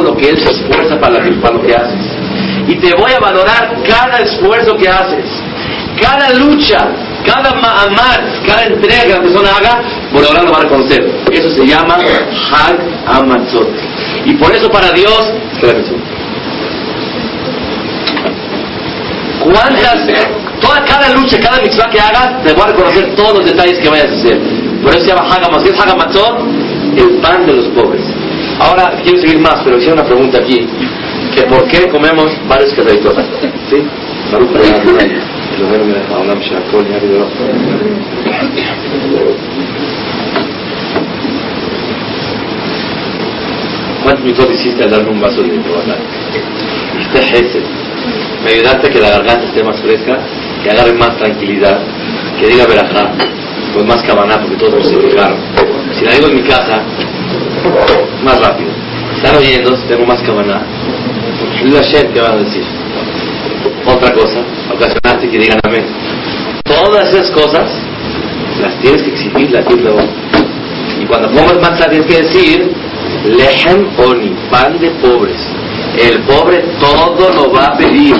[0.00, 2.00] todo lo que Él se esfuerza para, lo que haces.
[2.68, 5.24] Y te voy a valorar cada esfuerzo que haces,
[6.00, 6.88] cada lucha,
[7.26, 9.82] cada amar, cada entrega que la persona haga,
[10.12, 11.04] por ahora lo va a reconocer.
[11.30, 13.68] Eso se llama Hag Amatzot.
[14.24, 15.32] Y por eso para Dios,
[19.42, 20.06] ¿Cuántas,
[20.60, 23.88] toda, cada lucha, cada mitzvah que hagas, te voy a reconocer todos los detalles que
[23.88, 24.38] vayas a hacer.
[24.82, 25.64] Por eso se llama Hagamatzot.
[25.64, 26.40] ¿Qué es Hagamatzot?
[26.96, 28.19] El pan de los pobres.
[28.60, 30.66] Ahora quiero seguir más, pero hice una pregunta aquí.
[31.34, 33.14] Que ¿Por qué comemos varios casaditos?
[33.70, 33.82] ¿Sí?
[44.02, 45.98] ¿Cuántos minutos hiciste al darme un vaso de Yohanan?
[47.32, 47.62] Este
[48.44, 50.18] Me ayudaste a que la garganta esté más fresca,
[50.62, 51.80] que agarre más tranquilidad,
[52.38, 53.12] que diga verajá,
[53.74, 55.38] con más cabana, porque todos se fijaron.
[55.98, 56.82] Si la digo en mi casa,
[58.24, 58.70] más rápido.
[59.16, 60.62] Están oyendo, tengo más cabana.
[61.64, 62.64] La ¿qué van a decir?
[63.86, 64.40] Otra cosa,
[64.74, 65.84] ocasionaste que digan amén.
[66.64, 67.70] Todas esas cosas
[68.60, 69.92] las tienes que exhibir, las tienes
[71.00, 72.72] Y cuando comes matzah tienes que decir
[73.24, 75.40] lehem oni, pan de pobres.
[75.98, 78.14] El pobre todo lo va a pedir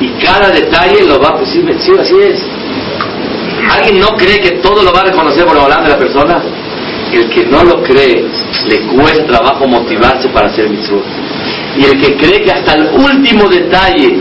[0.00, 1.76] y cada detalle lo va a pedir.
[1.80, 2.40] Sí, así es.
[3.72, 6.42] ¿Alguien no cree que todo lo va a reconocer por hablar de la persona?
[7.12, 8.24] El que no lo cree,
[8.68, 11.04] le cuesta trabajo motivarse para hacer mitzvot.
[11.76, 14.16] Y el que cree que hasta el último detalle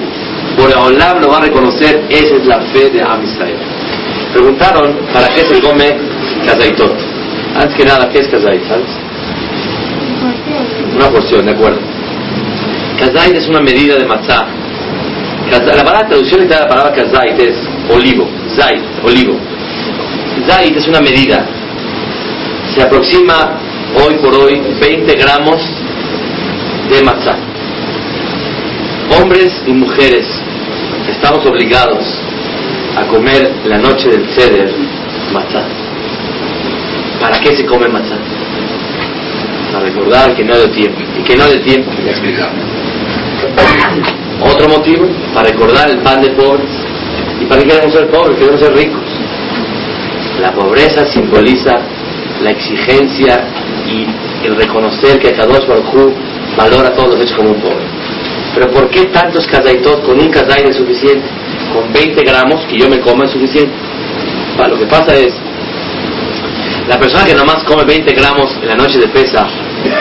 [0.58, 3.22] por hablar lo va a reconocer, esa es la fe de Am
[4.34, 5.96] Preguntaron para qué se come
[6.46, 6.96] kazaitot.
[7.56, 8.62] Antes que nada, ¿qué es kazait?
[8.68, 8.90] ¿Sabes?
[10.96, 11.80] Una porción, de acuerdo.
[13.00, 14.48] Kazait es una medida de matzah.
[15.52, 17.56] La palabra traducción de la palabra kazait es
[17.90, 19.36] olivo, zait, olivo.
[20.48, 21.46] Zait es una medida.
[22.74, 23.60] Se aproxima
[23.96, 25.60] hoy por hoy 20 gramos
[26.90, 27.38] de matzah.
[29.20, 30.28] Hombres y mujeres
[31.10, 32.06] estamos obligados
[32.96, 34.72] a comer la noche del ceder
[35.34, 35.66] matzah.
[37.20, 38.20] ¿Para qué se come matzah?
[39.74, 41.00] Para recordar que no de tiempo.
[41.20, 42.60] Y que no de tiempo, ya explicamos.
[44.42, 46.70] Otro motivo, para recordar el pan de pobres.
[47.42, 48.38] ¿Y para qué queremos ser pobres?
[48.38, 49.04] Queremos ser ricos.
[50.40, 51.80] La pobreza simboliza
[52.42, 53.44] la exigencia
[53.88, 56.14] y el reconocer que Kadosh Baruj
[56.58, 57.86] valora todos los hechos como un pobre.
[58.56, 60.04] Pero ¿por qué tantos kazaitot?
[60.04, 61.28] Con un kazait es suficiente.
[61.74, 63.74] Con 20 gramos que yo me coma es suficiente.
[64.58, 65.34] lo que pasa es,
[66.88, 69.48] la persona que nomás come 20 gramos en la noche de pesa,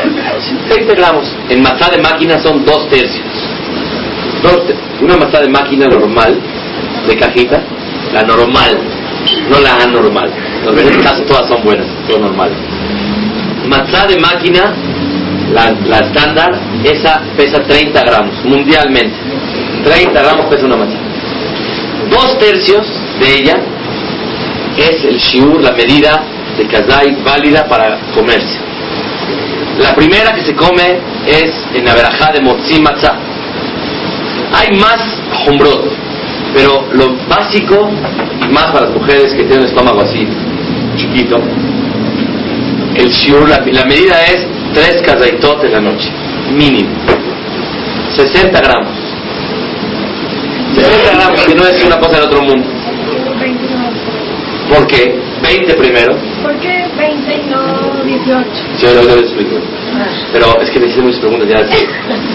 [0.70, 3.26] 20 gramos, en matzá de máquina son dos tercios.
[5.02, 6.40] una matzá de máquina normal,
[7.06, 7.62] de cajita,
[8.14, 8.78] la normal,
[9.50, 10.32] no la anormal.
[10.74, 12.50] Los casi todas son buenas, todo normal.
[13.66, 14.74] Matzá de máquina
[15.52, 19.16] la, estándar, esa pesa 30 gramos, mundialmente.
[19.84, 20.98] 30 gramos pesa una matzah.
[22.10, 22.86] Dos tercios
[23.20, 23.56] de ella
[24.76, 26.22] es el shiur, la medida
[26.56, 28.58] de kazai válida para comerse.
[29.80, 33.16] La primera que se come es en la verajá de motzi matzah.
[34.54, 34.98] Hay más
[35.44, 35.92] jumbrot,
[36.54, 37.88] pero lo básico,
[38.44, 40.26] y más para las mujeres que tienen el estómago así,
[40.98, 41.40] chiquito,
[42.96, 46.10] el shiur, la, la medida es tres kazaitot en la noche,
[46.52, 46.90] mínimo.
[48.10, 48.88] 60 gramos.
[50.74, 52.66] 60 gramos, que no es una cosa del otro mundo.
[54.68, 55.18] ¿Por qué?
[55.42, 56.16] 20 primero.
[56.42, 58.44] ¿Por qué 20 y no 18?
[58.76, 59.56] Sí, yo lo explico.
[60.32, 61.86] Pero es que me muchas preguntas ya es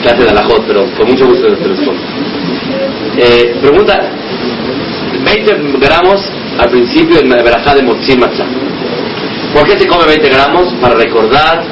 [0.02, 2.02] clase de alajot, pero con mucho gusto te respondo.
[3.18, 4.10] Eh, pregunta,
[5.24, 8.46] 20 gramos al principio en la verajá de Motzim Matzah.
[9.54, 10.74] ¿Por qué se come 20 gramos?
[10.82, 11.64] Para recordar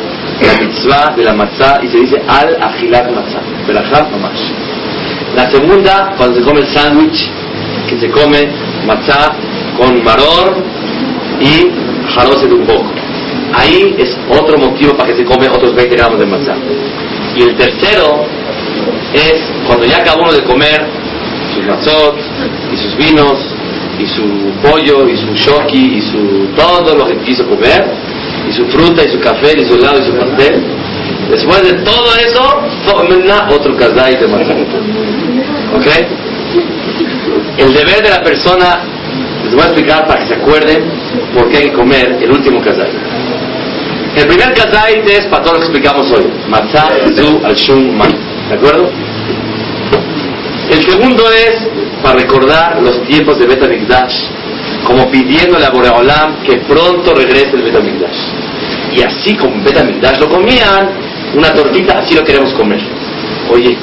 [0.42, 4.42] la mitzvah de la matzah y se dice al agilat matzah, belajá mamash.
[5.36, 7.30] La segunda, cuando se come el sándwich,
[7.90, 8.50] que se come
[8.86, 9.36] matzah
[9.78, 10.64] con maror
[11.40, 11.72] y
[12.14, 12.86] jarose de un poco.
[13.54, 16.58] Ahí es otro motivo para que se come otros 20 gramos de matzah.
[17.36, 18.26] Y el tercero
[19.14, 20.86] es cuando ya acabó uno de comer
[21.54, 22.16] sus matzot
[22.72, 23.40] y sus vinos
[24.02, 24.24] y su
[24.62, 27.86] pollo y su shoki y su todo lo que quiso comer
[28.48, 30.62] y su fruta, y su café, y su helado, y su pastel.
[31.30, 32.62] Después de todo eso,
[33.50, 35.88] otro kazai de ¿Ok?
[37.58, 38.82] El deber de la persona,
[39.44, 40.84] les voy a explicar para que se acuerden
[41.34, 42.90] por qué hay que comer el último kazai.
[44.18, 46.28] El primer kazai es para todo lo que explicamos hoy.
[46.50, 48.12] Matzah, zu, al shum, man.
[48.50, 48.90] ¿De acuerdo?
[50.70, 51.68] El segundo es
[52.02, 53.62] para recordar los tiempos de Bet
[54.86, 58.18] como pidiéndole a Boreolam que pronto regrese el Betamigdash.
[58.96, 60.90] Y así como Betamigdash lo comían,
[61.36, 62.80] una tortita, así lo queremos comer.
[63.52, 63.78] Oye,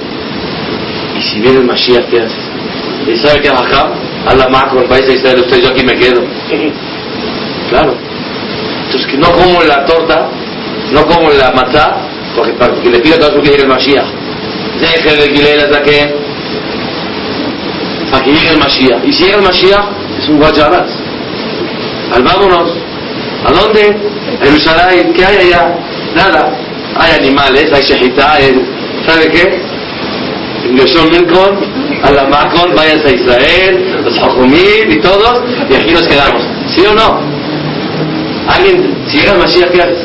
[1.17, 2.39] ¿y si viene el Mashiach, qué haces?
[3.07, 3.95] ¿Y sabe qué bajaba?
[4.27, 6.23] A la macro, el país de Israel, usted yo aquí me quedo.
[7.71, 7.95] claro.
[8.85, 10.29] Entonces, que no como la torta,
[10.93, 11.97] no como la matzá,
[12.35, 14.07] porque, porque le pido a todos que llegue el Mashiach.
[14.81, 16.18] Deje el hasta que
[18.11, 19.05] para que llegue el Mashiach.
[19.07, 19.87] Y si llega el Mashiach,
[20.19, 20.91] es un guacharaz.
[22.15, 22.71] Al vámonos.
[23.45, 23.97] ¿A dónde?
[24.41, 25.13] A Jerusalén.
[25.15, 25.75] ¿Qué hay allá?
[26.15, 26.57] Nada.
[26.97, 28.61] Hay animales, hay shahita, hay...
[29.07, 29.63] ¿sabe qué?
[30.69, 31.59] Ingresó Milcon,
[32.03, 35.41] a la Macon, vayas a Israel, los Jajumim y todos,
[35.71, 36.43] y aquí nos quedamos.
[36.67, 37.21] ¿Sí o no?
[38.49, 39.99] Alguien, si llega el Mashiach, ¿qué haces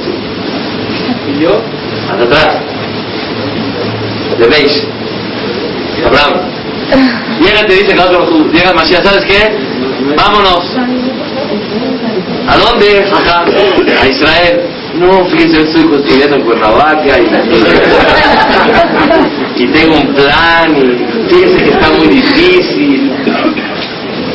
[1.28, 1.62] Y yo,
[2.12, 2.58] hasta atrás.
[4.38, 4.88] De beige.
[6.06, 6.53] Abraham.
[7.44, 7.94] Llega te dice,
[8.54, 9.56] llega el Mashiach, ¿sabes qué?
[10.16, 10.64] Vámonos.
[12.48, 13.06] ¿A dónde?
[13.12, 13.46] Acá,
[14.02, 14.62] a Israel.
[14.96, 17.26] No, fíjense, estoy construyendo en Cuernavaca y,
[19.64, 23.12] y tengo un plan y fíjense que está muy difícil.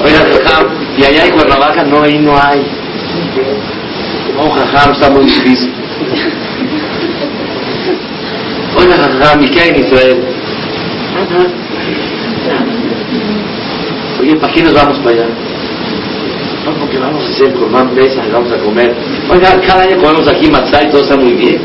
[0.04, 0.66] Oiga, jajam,
[0.98, 2.66] y allá en Cuernavaca no, ahí no hay.
[4.36, 5.72] No, jajam, está muy difícil.
[8.76, 10.24] Oiga, jajam, ¿y qué hay en Israel?
[14.36, 15.26] ¿Para qué nos vamos para allá?
[16.64, 18.94] No, porque vamos a hacer Corban Pesach, vamos a comer.
[19.30, 21.60] Oiga, cada año comemos aquí matzah y todo está muy bien.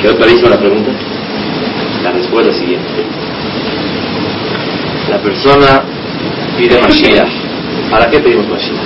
[0.00, 0.90] ¿Quedó clarísima la pregunta?
[2.02, 3.04] La respuesta es la siguiente.
[5.10, 5.82] La persona
[6.56, 7.30] pide Mashiach.
[7.90, 8.80] ¿Para qué pedimos Mashiach?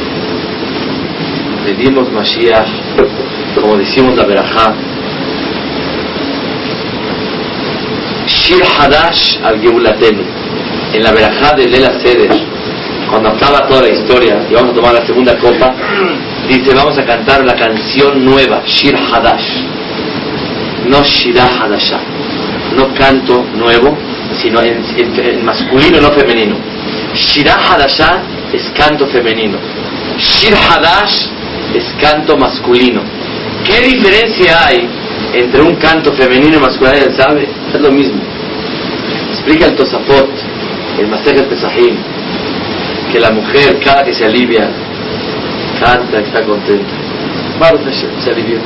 [1.65, 2.69] Pedimos Mashiach,
[3.61, 4.75] como decimos la Berajá,
[8.27, 10.46] Shir Hadash al Geulatenu.
[10.97, 12.31] En la Berajá de Lela Seder,
[13.11, 15.75] cuando acaba toda la historia y vamos a tomar la segunda copa,
[16.49, 19.45] dice vamos a cantar la canción nueva, Shir Hadash.
[20.89, 22.01] No Shirah Hadashah.
[22.77, 23.95] No canto nuevo,
[24.41, 26.57] sino en, masculino, no femenino.
[27.13, 28.23] Shirah Hadashah
[28.55, 29.59] es canto femenino.
[30.17, 31.27] Shir Hadash
[31.75, 33.03] es canto masculino.
[33.67, 34.89] ¿Qué diferencia hay
[35.35, 37.15] entre un canto femenino y masculino?
[37.15, 37.47] ¿Sabe?
[37.75, 38.19] Es lo mismo.
[39.33, 40.56] Explica el Tosafot,
[40.99, 41.97] el Masejet Pesahim,
[43.13, 44.69] que la mujer cada que se alivia
[45.81, 46.93] canta, está contenta.
[47.59, 48.59] Baruch se alivió.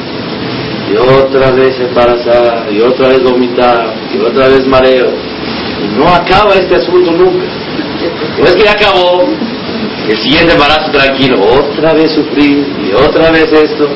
[0.91, 5.09] Y otra vez embarazada, y otra vez vomitar, y otra vez mareo.
[5.85, 7.47] Y no acaba este asunto nunca.
[8.39, 9.29] No es que ya acabó,
[10.09, 13.89] el siguiente embarazo tranquilo, otra vez sufrir, y otra vez esto,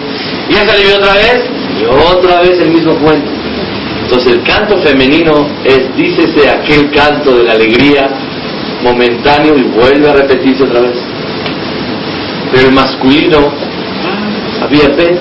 [0.48, 1.40] y ya se alivió otra vez,
[1.80, 3.43] y otra vez el mismo cuento.
[4.14, 8.08] Entonces el canto femenino es, dícese, aquel canto de la alegría
[8.84, 10.96] momentáneo y vuelve a repetirse otra vez.
[12.52, 13.52] Pero el masculino,
[14.62, 15.18] había fe,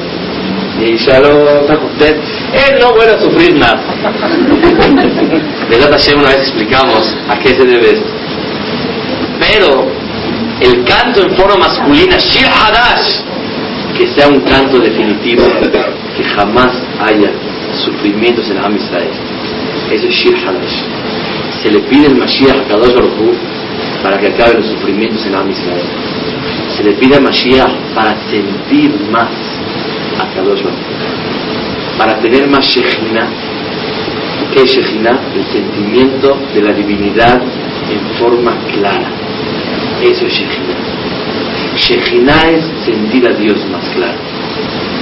[0.79, 2.21] y ya lo está contento.
[2.53, 3.81] Él no vuelve a sufrir nada.
[5.71, 8.11] De Hashem una vez explicamos a qué se debe esto.
[9.39, 9.87] Pero
[10.61, 13.21] el canto en forma masculina, Shir Hadash,
[13.97, 15.45] que sea un canto definitivo,
[16.15, 17.31] que jamás haya
[17.77, 19.09] sufrimientos en Am Israel.
[19.91, 20.77] Eso es Shir Hadash.
[21.61, 23.35] Se le pide el Mashiach a Kadosh Baruj
[24.03, 25.85] para que acabe los sufrimientos en Am Israel.
[26.75, 29.29] Se le pide al Mashiach para sentir más
[30.19, 31.23] a Kadosh Baruj
[31.97, 33.29] para tener más Shekhinah.
[34.53, 35.19] ¿Qué es Shekhinah?
[35.36, 39.09] El sentimiento de la divinidad en forma clara.
[40.01, 41.77] Eso es Shekhinah.
[41.77, 44.19] Shekhinah es sentir a Dios más claro,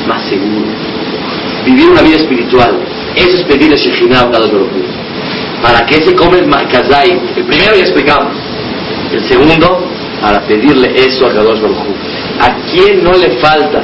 [0.07, 0.90] más seguro.
[1.65, 2.79] Vivir una vida espiritual.
[3.15, 4.69] Eso es pedirle Shekhinah a Baruj
[5.61, 7.11] ¿Para qué se come el Kazai?
[7.35, 8.33] El primero ya explicamos.
[9.13, 9.85] El segundo,
[10.21, 11.77] para pedirle eso a Kadosh Baruj
[12.39, 13.83] ¿A quién no le falta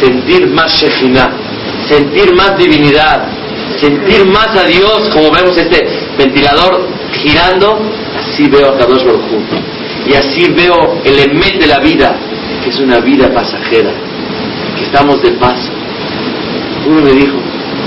[0.00, 1.30] sentir más Shekhinah,
[1.88, 3.28] sentir más divinidad,
[3.80, 5.86] sentir más a Dios, como vemos este
[6.18, 6.88] ventilador
[7.22, 7.80] girando?
[8.18, 9.22] Así veo a Kadosh Baruj
[10.06, 12.16] Y así veo el emet de la vida,
[12.62, 13.92] que es una vida pasajera,
[14.76, 15.83] que estamos de paso.
[16.86, 17.36] Uno me dijo,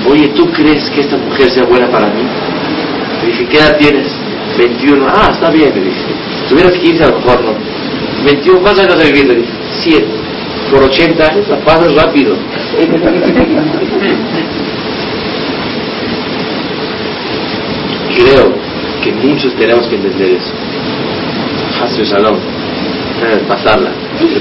[0.10, 2.24] oye, ¿tú crees que esta mujer sea buena para mí?
[3.22, 4.08] Le dije, ¿qué edad tienes?
[4.58, 5.08] 21.
[5.08, 6.06] Ah, está bien, le dije.
[6.42, 7.54] Si tuvieras 15 a lo mejor no.
[8.25, 9.27] 21, ¿cuántos años vas a vivir?
[9.27, 9.50] Le dije,
[9.84, 10.06] 7.
[10.72, 12.36] Por 80 años la pasas rápido.
[18.18, 18.54] Creo
[19.04, 20.51] que muchos tenemos que entender eso.
[21.84, 22.38] Hasbe Shalom.
[23.48, 23.92] Pasarla.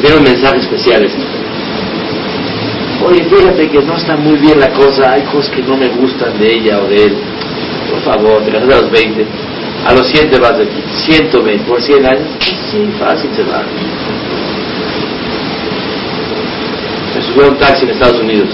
[0.02, 1.22] Pero un mensaje especial esto.
[3.04, 6.38] Oye, fíjate que no está muy bien la cosa, hay cosas que no me gustan
[6.38, 7.16] de ella o de él.
[7.90, 9.26] Por favor, te casas a los 20,
[9.86, 12.28] a los 100 te vas de aquí, 120, por 100 años,
[12.70, 13.62] sí, fácil se va.
[17.14, 18.48] Me subí a un taxi en Estados Unidos,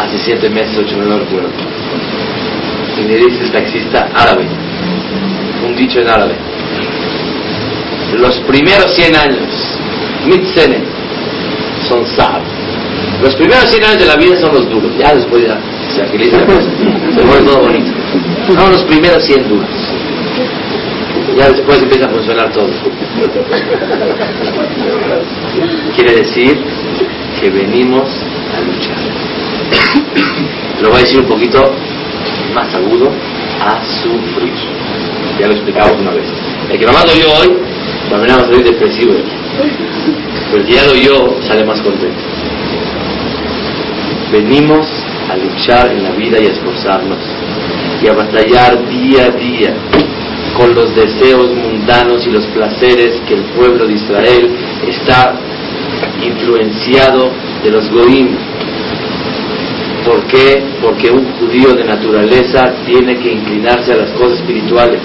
[0.00, 1.50] hace 17 meses, 8 meses, no recuerdo.
[2.98, 4.46] Y me dice el taxista árabe,
[5.64, 6.34] un dicho en árabe.
[8.18, 9.78] Los primeros 100 años,
[10.26, 10.82] mitzene,
[11.88, 12.57] son sab.
[13.22, 15.58] Los primeros 100 años de la vida son los duros, ya después ya
[15.94, 16.70] se agiliza cosa,
[17.14, 17.90] se vuelve todo bonito.
[18.54, 19.68] Son los primeros 100 duros.
[21.36, 22.68] Ya después empieza a funcionar todo.
[25.94, 26.58] Quiere decir
[27.40, 28.08] que venimos
[28.56, 28.96] a luchar.
[30.80, 31.74] Lo voy a decir un poquito
[32.54, 33.10] más agudo,
[33.60, 34.52] a sufrir.
[35.40, 36.26] Ya lo explicamos una vez.
[36.70, 37.56] El que nomás lo hoy,
[38.10, 39.14] también va a salir depresivo.
[40.50, 42.18] Pero el que ya lo oyó, sale más contento.
[44.32, 44.86] Venimos
[45.30, 47.18] a luchar en la vida y a esforzarnos
[48.02, 49.74] y a batallar día a día
[50.54, 54.50] con los deseos mundanos y los placeres que el pueblo de Israel
[54.86, 55.34] está
[56.22, 57.30] influenciado
[57.64, 58.28] de los goim.
[60.04, 60.62] ¿Por qué?
[60.82, 65.00] Porque un judío de naturaleza tiene que inclinarse a las cosas espirituales.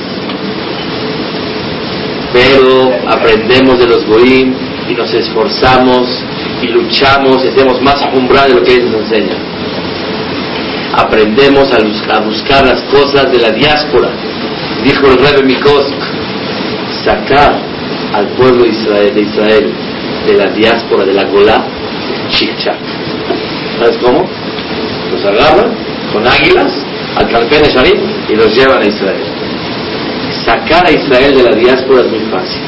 [2.34, 4.54] Pero aprendemos de los goim
[4.90, 6.24] y nos esforzamos
[6.64, 9.38] y luchamos y más umbral de lo que ellos nos enseñan.
[10.96, 14.10] Aprendemos a, buscar las cosas de la diáspora.
[14.84, 15.94] Dijo el Rebbe Mikosk,
[17.04, 17.60] sacar
[18.14, 19.74] al pueblo de Israel, de Israel
[20.28, 21.66] de la diáspora de la Golá,
[22.30, 22.78] Chichak.
[23.80, 24.30] ¿Sabes cómo?
[25.12, 25.72] Los agarran
[26.12, 26.72] con águilas
[27.18, 29.24] al Calpene Sharim y los llevan a Israel.
[30.46, 32.62] Sacar a Israel de la diáspora es muy fácil.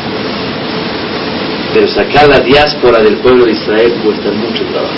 [1.75, 4.96] Pero sacar la diáspora del pueblo de Israel cuesta mucho trabajo.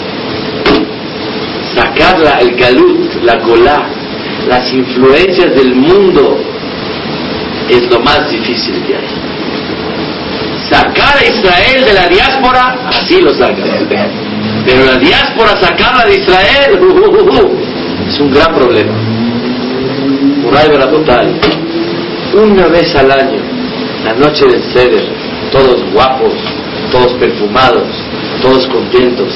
[1.76, 3.90] Sacarla, el galut, la golá,
[4.48, 6.40] las influencias del mundo
[7.68, 9.28] es lo más difícil que hay
[10.70, 13.64] sacar a Israel de la diáspora, así lo saca.
[14.66, 17.60] Pero la diáspora sacarla de Israel uh, uh, uh,
[18.08, 18.94] es un gran problema.
[20.58, 21.40] Ahí la total.
[22.34, 23.40] Una vez al año,
[24.04, 25.08] la noche del ceder,
[25.52, 26.34] todos guapos,
[26.91, 27.88] todos perfumados,
[28.41, 29.34] todos contentos.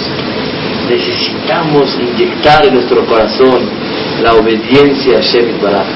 [0.89, 3.69] Necesitamos inyectar en nuestro corazón
[4.21, 5.87] la obediencia a Shemit Baraj.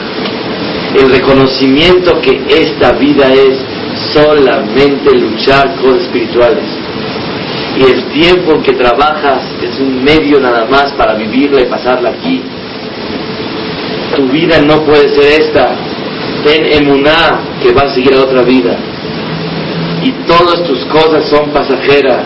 [0.96, 3.58] El reconocimiento que esta vida es
[4.14, 6.66] solamente luchar cosas espirituales.
[7.78, 12.10] Y el tiempo en que trabajas es un medio nada más para vivirla y pasarla
[12.10, 12.42] aquí.
[14.16, 15.76] Tu vida no puede ser esta.
[16.46, 18.78] Ten emuná que va a seguir a otra vida.
[20.06, 22.26] Y todas tus cosas son pasajeras.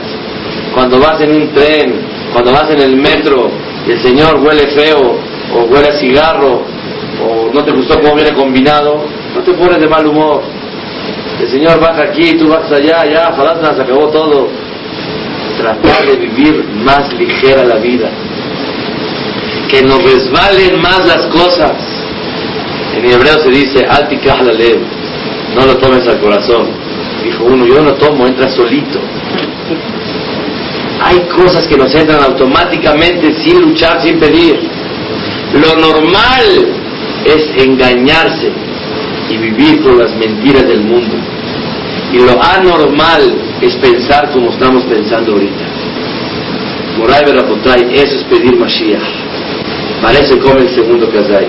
[0.74, 1.96] Cuando vas en un tren,
[2.32, 3.50] cuando vas en el metro,
[3.88, 5.18] y el Señor huele feo,
[5.56, 6.62] o huele a cigarro,
[7.26, 10.44] o no te gustó cómo viene combinado, no te pones de mal humor
[11.40, 14.50] el Señor baja aquí, tú vas allá, ya, falta, se acabó todo.
[15.58, 18.10] Tratar de vivir más ligera la vida.
[19.70, 21.74] Que nos resbalen más las cosas.
[22.98, 24.54] En hebreo se dice, altikah la
[25.56, 26.68] no lo tomes al corazón.
[27.24, 29.00] Dijo uno, yo no tomo, entra solito.
[31.02, 34.60] Hay cosas que nos entran automáticamente sin luchar, sin pedir.
[35.54, 36.46] Lo normal
[37.26, 38.52] es engañarse
[39.30, 41.16] y vivir con las mentiras del mundo.
[42.12, 43.22] Y lo anormal
[43.62, 45.66] es pensar como estamos pensando ahorita.
[46.98, 49.30] Moray Berapotay, eso es pedir Mashiach.
[50.28, 51.48] Se come el segundo Kazay.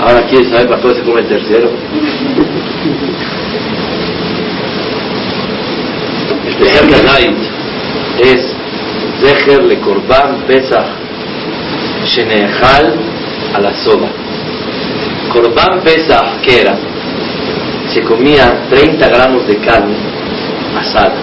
[0.00, 1.70] Ahora quiere saber para qué se come el tercero.
[6.60, 7.34] El tercer Kazay
[8.22, 8.54] es
[9.20, 10.86] Zecher le Korban Pesach
[12.06, 12.94] Shenehal
[13.54, 14.08] a la soba.
[15.32, 16.76] Corban Pesach, ¿qué era?
[17.92, 19.94] Se comía 30 gramos de carne
[20.78, 21.14] asada.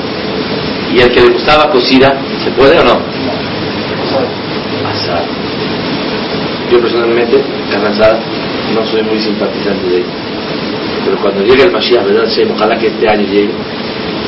[0.94, 3.00] Y el que le gustaba cocida, ¿se puede o no?
[4.90, 5.26] Asada.
[6.72, 8.20] Yo personalmente, carne asada,
[8.76, 10.08] no soy muy simpatizante de ella.
[11.06, 12.28] Pero cuando llegue el Mashiach, ¿verdad?
[12.56, 13.52] ojalá que este año llegue.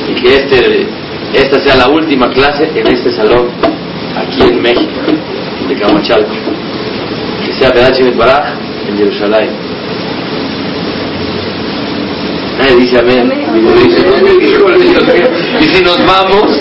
[0.08, 0.86] Y que este,
[1.34, 3.48] esta sea la última clase en este salón,
[4.16, 5.00] aquí en México,
[5.68, 6.32] de Camachalco.
[7.44, 7.92] Que sea ¿verdad?
[8.16, 8.54] Baraj
[8.88, 9.74] en Jerusalén
[12.58, 13.32] Nadie dice amén.
[15.60, 16.60] Y si nos vamos,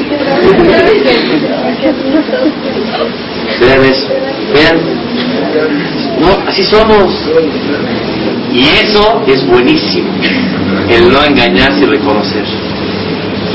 [3.60, 4.08] vean eso,
[4.54, 4.78] vean.
[6.20, 7.14] No, así somos.
[8.52, 10.10] Y eso es buenísimo,
[10.90, 12.46] el no engañarse y reconocer.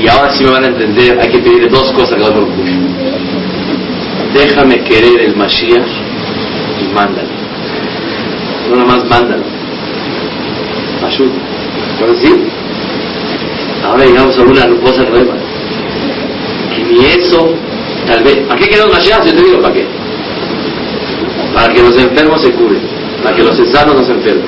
[0.01, 2.35] Y ahora sí me van a entender, hay que pedir dos cosas a cada
[4.35, 5.89] Déjame querer el Mashiach
[6.81, 7.29] y mándalo.
[8.71, 9.45] No nada más mándalo.
[11.05, 11.33] Ayuda.
[12.01, 12.35] ¿No es así?
[13.85, 15.35] Ahora llegamos a una cosa nueva.
[16.75, 17.55] Que ni eso,
[18.07, 18.39] tal vez.
[18.47, 19.25] ¿Para qué queremos Mashiach?
[19.25, 19.87] Yo te digo, ¿para qué?
[21.59, 22.81] para que los enfermos se curen,
[23.23, 24.47] para que los sanos no se enfermen,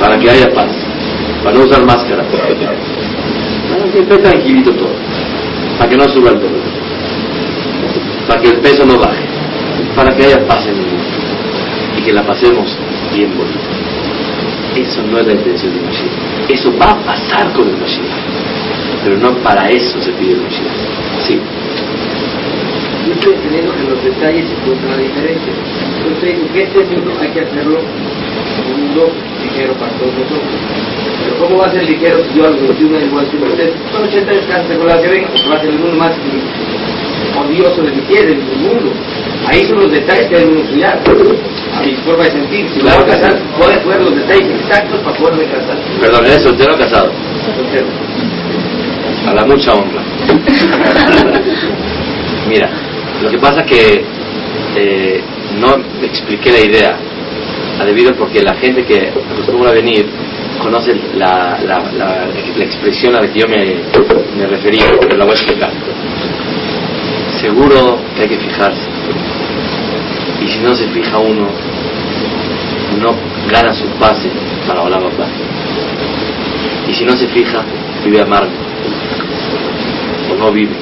[0.00, 0.70] para que haya paz,
[1.44, 2.24] para no usar máscara,
[4.00, 4.94] esté tranquilito todo,
[5.78, 6.62] para que no suba el dolor,
[8.28, 9.24] para que el peso no baje,
[9.94, 11.04] para que haya paz en el mundo
[11.98, 12.76] y que la pasemos
[13.14, 13.86] bien bonito.
[14.76, 16.50] Eso no es la intención de Mashiach.
[16.50, 18.12] Eso va a pasar con el Mashiach.
[19.02, 21.26] Pero no para eso se pide el Mashiach.
[21.26, 21.40] Sí.
[23.06, 25.52] Yo estoy entendiendo que los detalles encuentran la diferencia.
[26.04, 29.08] Entonces que este mundo hay que hacerlo un mundo
[29.42, 30.85] ligero para todos nosotros.
[31.38, 33.74] ¿Cómo va a ser ligero si yo a los 21 igual que ustedes?
[33.92, 34.44] Son 80 años
[34.78, 36.12] con la que venga, pues va a ser el mundo más
[37.38, 38.92] odioso de mi tierra, de mi mundo.
[39.46, 41.00] Ahí son los detalles que deben estudiar.
[41.74, 42.68] A mi forma de sentir.
[42.70, 45.76] Si me voy a casar, voy a poner los detalles exactos para poderme casar.
[46.00, 47.10] Perdón, ¿eres soltero o casado?
[47.56, 47.86] Soltero.
[49.28, 50.02] A la mucha honra.
[52.48, 52.70] Mira,
[53.22, 54.04] lo que pasa que
[54.76, 55.20] eh,
[55.60, 56.96] no expliqué la idea,
[57.80, 60.06] a debido porque la gente que acostumbra a venir
[60.62, 63.76] conoce la, la, la, expresión a la que yo me,
[64.36, 65.70] me refería, pero la voy a explicar.
[67.40, 68.88] Seguro que hay que fijarse.
[70.44, 71.48] Y si no se fija uno,
[73.00, 73.14] no
[73.50, 74.30] gana su pase
[74.66, 75.26] para Olam Abba.
[76.88, 77.62] Y si no se fija,
[78.04, 78.50] vive amargo.
[80.32, 80.74] O no vive.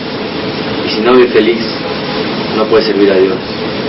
[0.86, 1.64] Y si no vive feliz,
[2.56, 3.38] no puede servir a Dios.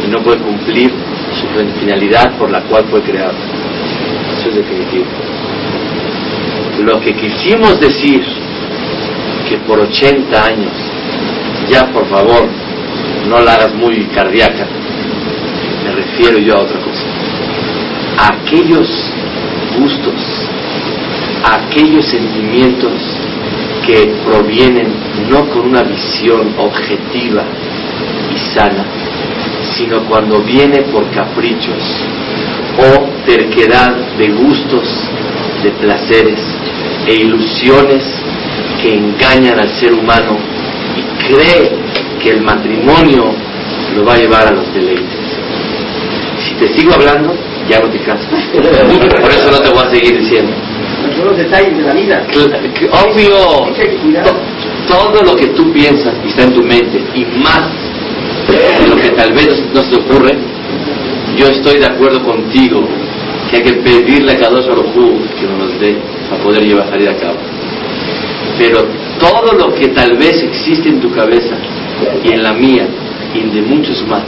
[0.05, 0.91] Y no puede cumplir
[1.39, 1.47] su
[1.79, 3.33] finalidad por la cual fue creado.
[4.39, 5.05] Eso es definitivo.
[6.83, 8.21] Lo que quisimos decir
[9.47, 10.73] que por 80 años,
[11.69, 12.47] ya por favor,
[13.29, 14.67] no la hagas muy cardíaca,
[15.83, 17.05] me refiero yo a otra cosa.
[18.17, 18.89] A aquellos
[19.77, 20.49] gustos,
[21.43, 22.93] aquellos sentimientos
[23.85, 24.87] que provienen
[25.29, 27.43] no con una visión objetiva
[28.33, 28.85] y sana,
[29.77, 31.83] sino cuando viene por caprichos
[32.77, 34.87] o terquedad de gustos,
[35.65, 36.39] de placeres
[37.07, 38.03] e ilusiones
[38.81, 40.37] que engañan al ser humano
[40.95, 41.71] y cree
[42.21, 43.33] que el matrimonio
[43.95, 45.25] lo va a llevar a los deleites.
[46.37, 47.33] Si te sigo hablando,
[47.67, 48.27] ya no te casas.
[48.53, 50.51] Por eso no te voy a seguir diciendo.
[51.17, 52.27] Son los detalles de la vida.
[53.03, 53.73] Obvio,
[54.87, 57.71] todo lo que tú piensas y está en tu mente y más
[58.47, 60.37] de lo que tal vez no se te ocurre,
[61.35, 62.87] yo estoy de acuerdo contigo
[63.55, 65.95] hay que pedirle a Kadosh Baruj Hu que nos dé
[66.29, 67.37] para poder llevar salir a cabo.
[68.57, 68.85] Pero
[69.17, 71.55] todo lo que tal vez existe en tu cabeza
[72.23, 72.85] y en la mía
[73.33, 74.23] y en de muchos más,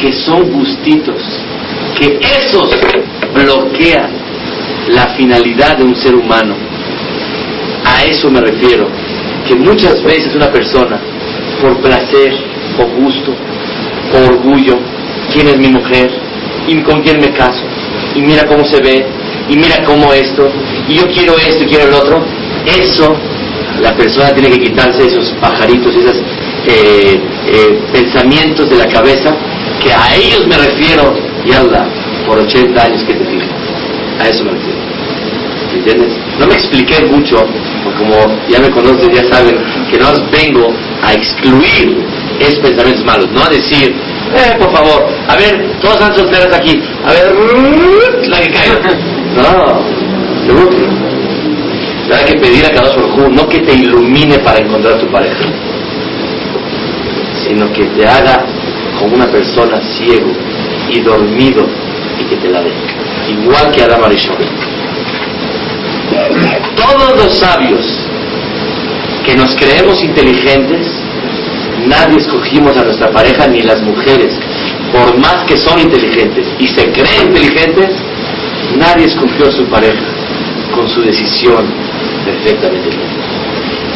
[0.00, 1.22] que son gustitos,
[1.98, 2.70] que esos
[3.32, 4.10] bloquean
[4.88, 6.54] la finalidad de un ser humano.
[7.84, 8.88] A eso me refiero,
[9.46, 10.98] que muchas veces una persona,
[11.60, 12.34] por placer
[12.76, 13.32] o gusto
[14.14, 14.78] o orgullo,
[15.32, 16.10] quién es mi mujer
[16.66, 17.62] y con quién me caso,
[18.14, 19.06] y mira cómo se ve,
[19.48, 20.48] y mira cómo esto,
[20.88, 22.24] y yo quiero esto y quiero el otro,
[22.66, 23.16] eso
[23.80, 26.16] la persona tiene que quitarse esos pajaritos, esos
[26.66, 29.34] eh, eh, pensamientos de la cabeza,
[29.82, 31.86] que a ellos me refiero, y Allah,
[32.26, 33.48] por 80 años que te fijas.
[34.20, 34.78] A eso me refiero.
[35.72, 36.12] ¿Me entiendes?
[36.38, 37.46] No me expliqué mucho,
[37.82, 38.16] porque como
[38.48, 39.56] ya me conocen, ya saben
[39.90, 41.96] que no vengo a excluir
[42.40, 43.94] esos pensamientos malos, no a decir,
[44.34, 48.80] eh, por favor, a ver, todos están solteros aquí, a ver, la que caiga.
[49.30, 49.80] No,
[50.44, 52.16] seguro que no.
[52.16, 55.44] Hay que pedir a cada uno, no que te ilumine para encontrar tu pareja,
[57.46, 58.44] sino que te haga
[58.98, 60.32] como una persona ciego
[60.90, 61.64] y dormido
[62.18, 62.72] y que te la dé.
[63.28, 64.36] Igual que Adam Arishon.
[66.76, 67.86] Todos los sabios
[69.24, 70.88] que nos creemos inteligentes,
[71.86, 74.34] nadie escogimos a nuestra pareja ni las mujeres,
[74.92, 77.90] por más que son inteligentes y se creen inteligentes,
[78.76, 80.00] nadie escogió a su pareja
[80.74, 81.66] con su decisión
[82.24, 82.90] perfectamente.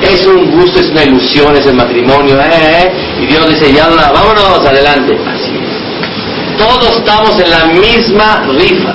[0.02, 2.92] Es un gusto, es una ilusión, es el matrimonio, eh, eh,
[3.22, 5.16] y Dios dice, ya no vámonos, adelante.
[5.26, 6.58] Así es.
[6.58, 8.94] Todos estamos en la misma rifa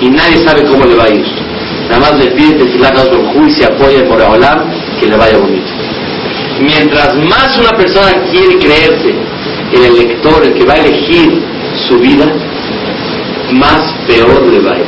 [0.00, 1.24] y nadie sabe cómo le va a ir.
[1.88, 4.64] Nada más le pide tefilá a y se apoya por Olam
[4.98, 5.83] que le vaya bonito.
[6.60, 9.14] Mientras más una persona quiere creerse
[9.72, 11.42] el elector, el que va a elegir
[11.88, 12.26] su vida,
[13.52, 14.86] más peor le va a ir.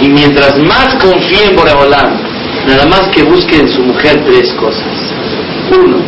[0.00, 2.18] Y mientras más confíe en Boreolam,
[2.66, 4.84] nada más que busque en su mujer tres cosas.
[5.76, 5.98] Uno,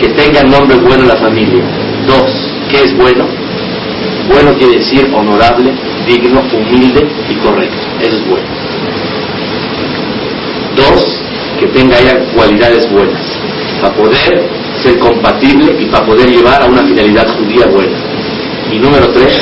[0.00, 1.64] que tenga nombre bueno en la familia.
[2.06, 2.30] Dos,
[2.68, 3.26] ¿qué es bueno?
[4.28, 5.72] Bueno quiere decir honorable,
[6.06, 7.76] digno, humilde y correcto.
[8.00, 8.46] Eso es bueno.
[10.76, 11.23] Dos,
[11.58, 13.22] que tenga ella cualidades buenas
[13.80, 14.16] para poder
[14.82, 17.96] ser compatible y para poder llevar a una finalidad judía buena.
[18.72, 19.40] Y número tres,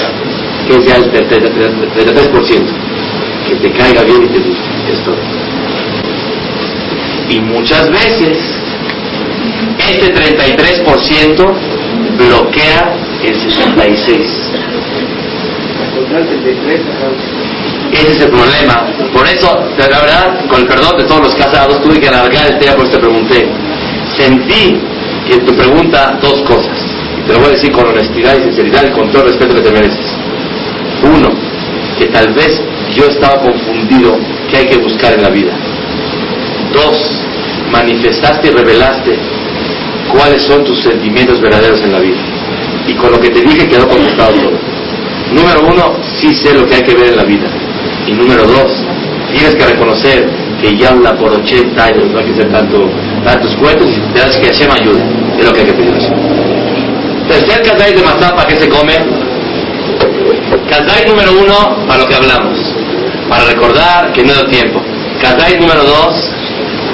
[0.67, 2.67] que es ya el 33%,
[3.49, 4.63] que te caiga bien y te guste.
[4.93, 5.17] Es todo.
[7.29, 8.39] Y muchas veces,
[9.89, 11.55] ese 33%
[12.19, 12.95] bloquea
[13.25, 14.63] el 66%.
[17.93, 18.87] Ese es el problema.
[19.13, 22.59] Por eso, la verdad, con el perdón de todos los casados, tuve que alargar el
[22.59, 23.49] tema, por te pregunté.
[24.17, 24.81] Sentí
[25.29, 26.79] que tu pregunta dos cosas.
[27.19, 29.55] Y te lo voy a decir con honestidad y sinceridad y con todo el respeto
[29.55, 30.07] que te mereces.
[31.05, 31.31] Uno,
[31.99, 32.61] que tal vez
[32.95, 34.19] yo estaba confundido
[34.51, 35.53] qué hay que buscar en la vida.
[36.73, 36.97] Dos,
[37.71, 39.19] manifestaste y revelaste
[40.11, 42.21] cuáles son tus sentimientos verdaderos en la vida.
[42.87, 44.59] Y con lo que te dije quedó contestado todo.
[45.33, 47.49] Número uno, sí sé lo que hay que ver en la vida.
[48.07, 48.73] Y número dos,
[49.33, 50.29] tienes que reconocer
[50.61, 52.89] que ya habla por 80 años, no hay que hacer tanto,
[53.25, 55.03] tantos cuentos y te das que Hashem ayude.
[55.39, 55.93] Es lo que hay que pedir
[57.29, 58.95] Tercer kazay de matzah, ¿para se come?
[60.69, 62.59] Kazay número uno, para lo que hablamos.
[63.29, 64.81] Para recordar que no da tiempo.
[65.21, 66.31] Kazay número dos,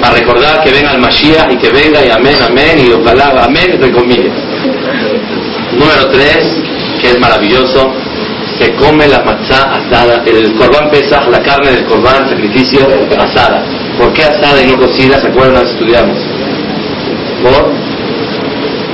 [0.01, 3.71] para recordar que venga el Mashiach y que venga y amén, amén, y ojalá, amén,
[3.71, 4.33] entre comillas.
[5.73, 6.37] Número tres,
[7.01, 7.91] que es maravilloso,
[8.59, 12.81] se come la matzá asada, el corbán pesa, la carne del corbán, sacrificio
[13.17, 13.63] asada.
[13.97, 15.17] ¿Por qué asada y no cocida?
[15.21, 15.65] ¿Se acuerdan?
[15.65, 16.17] Estudiamos.
[17.41, 17.71] Por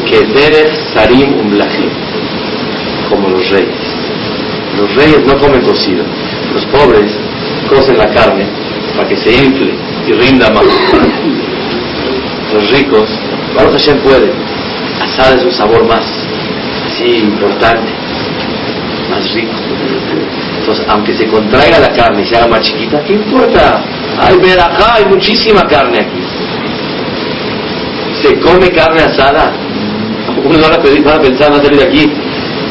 [0.08, 1.90] que derech sarim umlachim,
[3.10, 3.82] como los reyes.
[4.78, 6.04] Los reyes no comen cocido.
[6.54, 7.12] Los pobres
[7.68, 8.46] cocen la carne
[8.96, 9.74] para que se infle
[10.08, 10.66] y rinda más.
[12.54, 13.10] Los ricos,
[13.56, 14.32] Baruch Hashem puede.
[15.02, 16.06] Asada es un sabor más,
[16.88, 18.05] así importante
[19.36, 19.54] rico.
[20.60, 23.84] Entonces, aunque se contraiga la carne y se haga más chiquita, ¿qué importa?
[24.20, 26.22] Hay acá, hay muchísima carne aquí.
[28.22, 29.52] Se come carne asada.
[30.44, 32.12] Uno va a, pedir, va a pensar, a salir de aquí.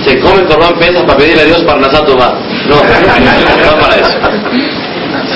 [0.05, 2.17] Se come corbán pesas para pedirle a Dios para Nasato.
[2.17, 2.21] No,
[2.75, 4.19] no para eso.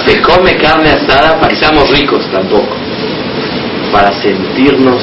[0.04, 2.76] Se come carne asada para que seamos ricos tampoco.
[3.92, 5.02] Para sentirnos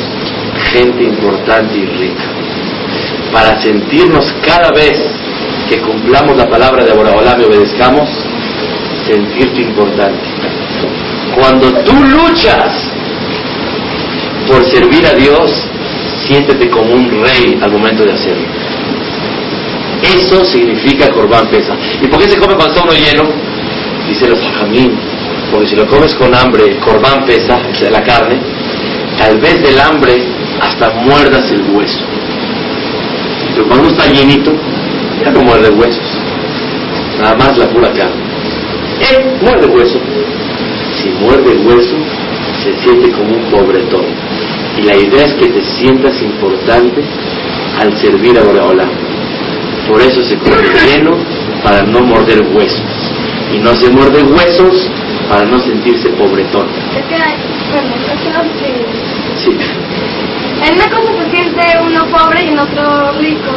[0.73, 2.23] gente importante y rica.
[3.31, 5.01] Para sentirnos cada vez
[5.69, 8.09] que cumplamos la palabra de Boraholam y obedezcamos,
[9.05, 10.23] sentirte importante.
[11.35, 12.91] Cuando tú luchas
[14.47, 15.67] por servir a Dios,
[16.27, 18.47] siéntete como un rey al momento de hacerlo.
[20.03, 21.75] Eso significa Corbán Pesa.
[22.01, 23.23] ¿Y por qué se come cuando está lleno?
[24.07, 24.91] Dice los hajamín,
[25.51, 28.37] porque si lo comes con hambre, Corbán Pesa, la carne,
[29.17, 30.23] tal vez del hambre
[30.61, 31.99] hasta muerdas el hueso.
[33.55, 34.51] Pero cuando está llenito,
[35.23, 36.03] ya no muerde huesos,
[37.19, 38.25] nada más la pura carne.
[38.99, 39.99] Él muerde hueso.
[41.01, 41.95] Si muerde hueso,
[42.63, 44.05] se siente como un pobretón.
[44.77, 47.01] Y la idea es que te sientas importante
[47.79, 48.85] al servir a Boreola.
[49.87, 51.17] Por eso se come lleno
[51.63, 52.81] para no morder huesos.
[53.53, 54.89] Y no se muerde huesos
[55.29, 56.67] para no sentirse pobretón.
[56.95, 57.15] Es que
[57.71, 57.93] bueno,
[59.43, 59.51] Sí.
[60.65, 63.51] En una cosa se siente uno pobre y en otro rico.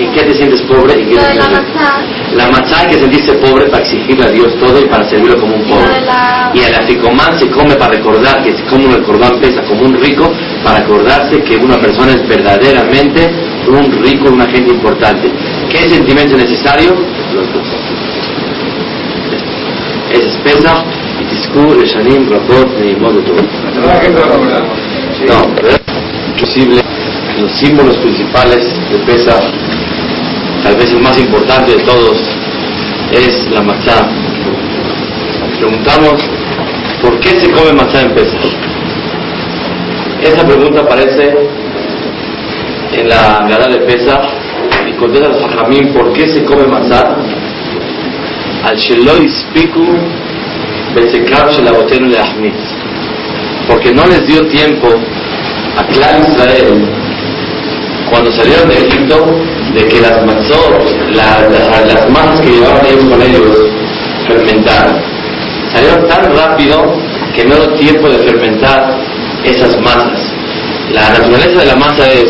[0.00, 0.98] ¿En qué te sientes pobre?
[1.00, 2.04] ¿Y qué te la sientes- matzá.
[2.34, 5.56] La matzá hay que sentirse pobre para exigirle a Dios todo y para servirlo como
[5.56, 5.90] un pobre.
[6.54, 10.00] Y el aficomán se come para recordar que se come el corbán pesa como un
[10.00, 10.32] rico,
[10.64, 13.28] para acordarse que una persona es verdaderamente
[13.68, 15.30] un rico, una gente importante.
[15.70, 16.90] ¿Qué sentimiento es necesario?
[17.34, 17.66] Los dos.
[20.12, 20.82] Es espesa
[21.20, 23.42] y tiskur, reshanim, rabot, neimot, de todo.
[25.28, 25.80] No, ¿verdad?
[26.40, 26.80] posible
[27.40, 29.42] los símbolos principales de Pesach,
[30.62, 32.18] tal vez el más importante de todos,
[33.12, 34.08] es la matzá.
[35.58, 36.22] Preguntamos,
[37.02, 38.52] ¿por qué se come matzá en Pesach?
[40.22, 41.34] Esa pregunta aparece
[42.92, 44.28] en la Gadá de Pesach
[44.88, 47.16] y contesta el Sajamín, ¿por qué se come matzá?
[48.64, 49.86] Al Shelo Ispiku
[50.94, 52.60] Besekab Shelabotenu Leahmitz.
[53.66, 54.88] Porque no les dio tiempo
[55.78, 56.99] a Clan Israel
[58.10, 59.16] cuando salieron de Egipto
[59.74, 60.80] de que las matzot,
[61.14, 63.56] la- la- las masas que llevaban ellos con ellos
[64.26, 65.00] fermentaran.
[65.72, 66.76] Salieron tan rápido
[67.34, 68.96] que no dio tiempo de fermentar
[69.44, 70.18] esas masas.
[70.92, 72.26] La naturaleza de la masa es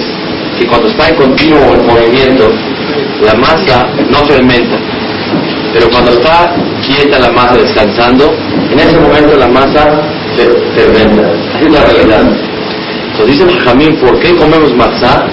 [0.58, 2.50] que cuando está en continuo movimiento,
[3.24, 4.76] la masa no fermenta.
[5.72, 8.34] Pero cuando está quieta la masa descansando,
[8.70, 10.02] en ese momento la masa
[10.36, 11.22] fer- fermenta.
[11.54, 12.22] Así es la realidad.
[13.12, 15.24] Entonces dice el Jamín, ¿por qué comemos matzá?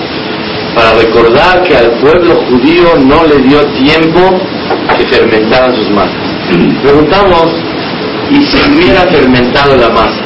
[0.77, 4.39] Para recordar que al pueblo judío no le dio tiempo
[4.95, 6.13] que fermentaran sus masas.
[6.83, 7.47] Preguntamos,
[8.29, 10.21] ¿y si hubiera fermentado la masa?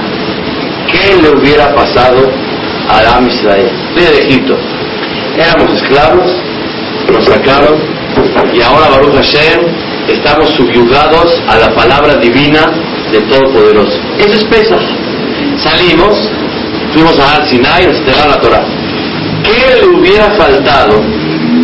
[0.92, 2.30] ¿Qué le hubiera pasado
[2.90, 3.72] a Aram Israel?
[3.96, 4.58] Estoy de Egipto.
[5.38, 6.30] Éramos esclavos,
[7.10, 8.02] nos sacaron
[8.54, 9.60] y ahora Baruch Hashem
[10.10, 12.62] estamos subyugados a la palabra divina
[13.10, 13.98] del Todopoderoso.
[14.18, 14.82] Eso es Pesach.
[15.58, 16.30] Salimos,
[16.94, 18.81] fuimos a Har Sinai, nos entregaron la Torah.
[19.52, 21.02] ¿Qué le hubiera faltado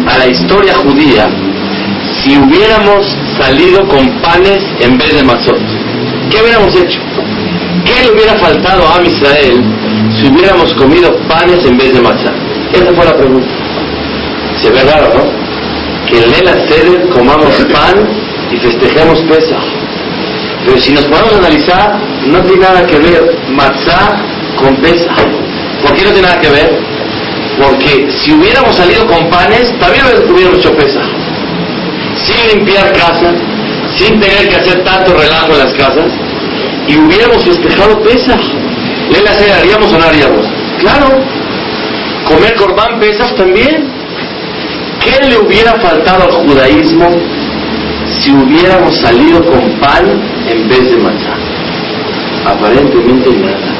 [0.07, 1.29] a la historia judía
[2.21, 5.57] si hubiéramos salido con panes en vez de mazot?
[6.29, 6.99] ¿Qué hubiéramos hecho?
[7.85, 9.63] ¿Qué le hubiera faltado a Israel
[10.19, 12.33] si hubiéramos comido panes en vez de matzah?
[12.73, 13.47] Esa fue la pregunta.
[14.61, 16.05] Se ve raro, ¿no?
[16.07, 18.05] Que en Lela Seder comamos pan
[18.51, 19.63] y festejemos Pesach.
[20.65, 24.21] Pero si nos podemos analizar, no tiene nada que ver matzah
[24.57, 25.25] con Pesach.
[25.81, 26.96] ¿Por qué no tiene nada que ver?
[27.57, 31.03] Porque si hubiéramos salido con panes, también hubiéramos hecho Pesach.
[32.15, 33.33] Sin limpiar casa,
[33.97, 36.11] sin tener que hacer tanto relajo en las casas,
[36.87, 38.41] y hubiéramos festejado Pesach.
[39.11, 40.45] ¿Lela Seder haríamos o no haríamos?
[40.79, 41.07] Claro.
[42.25, 43.89] Comer corbán Pesach también.
[44.99, 47.09] ¿Qué le hubiera faltado al judaísmo
[48.19, 50.05] si hubiéramos salido con pan
[50.49, 51.37] en vez de matzah?
[52.45, 53.77] Aparentemente nada.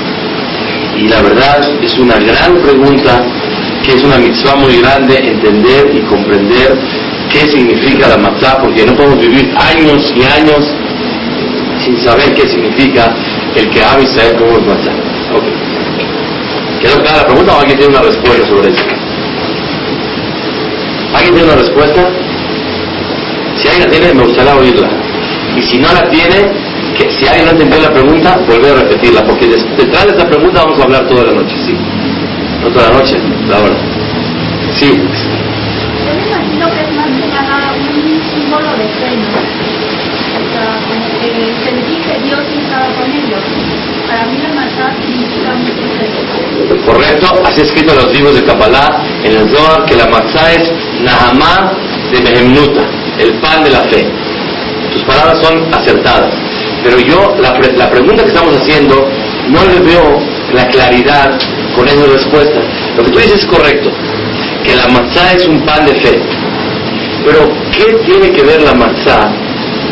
[0.98, 3.24] Y la verdad es una gran pregunta,
[3.84, 6.78] que es una mitzvah muy grande entender y comprender
[7.32, 10.66] qué significa la matzah, porque no podemos vivir años y años
[11.84, 13.14] sin saber qué significa
[13.56, 14.94] el que ama Israel como es matzah.
[15.38, 15.54] Okay.
[16.82, 18.84] ¿Quedó clara la pregunta o alguien tiene una respuesta sobre eso?
[21.16, 22.10] ¿Alguien tiene una respuesta?
[23.56, 24.90] Si alguien la tiene, me gustaría oírla.
[25.56, 26.52] Y si no la tiene,
[27.10, 30.80] si alguien no entendió la pregunta, volver a repetirla, porque detrás de esta pregunta vamos
[30.80, 31.76] a hablar toda la noche, ¿sí?
[32.68, 33.16] No toda la noche,
[33.48, 33.76] la hora.
[34.76, 34.92] Sí.
[34.92, 39.40] Yo me imagino que es más que nada un símbolo de fe, ¿no?
[40.36, 41.30] O sea, como que
[41.64, 43.40] sentí que Dios estaba con ellos.
[44.06, 46.86] Para mí la matzah significa mucho.
[46.86, 50.70] Correcto, así escrito en los libros de Kabbalah, en el Zohar, que la matzah es
[51.04, 51.72] Nahamá
[52.12, 52.82] de Behemnuta,
[53.18, 54.12] el pan de la fe.
[54.92, 56.34] Tus palabras son acertadas.
[56.84, 59.10] Pero yo, la, pre- la pregunta que estamos haciendo,
[59.48, 60.20] no le veo
[60.54, 61.38] la claridad
[61.78, 62.60] con respuesta.
[62.98, 63.90] Lo que tú dices es correcto,
[64.64, 66.20] que la matzá es un pan de fe.
[67.26, 69.32] Pero, ¿qué tiene que ver la matzá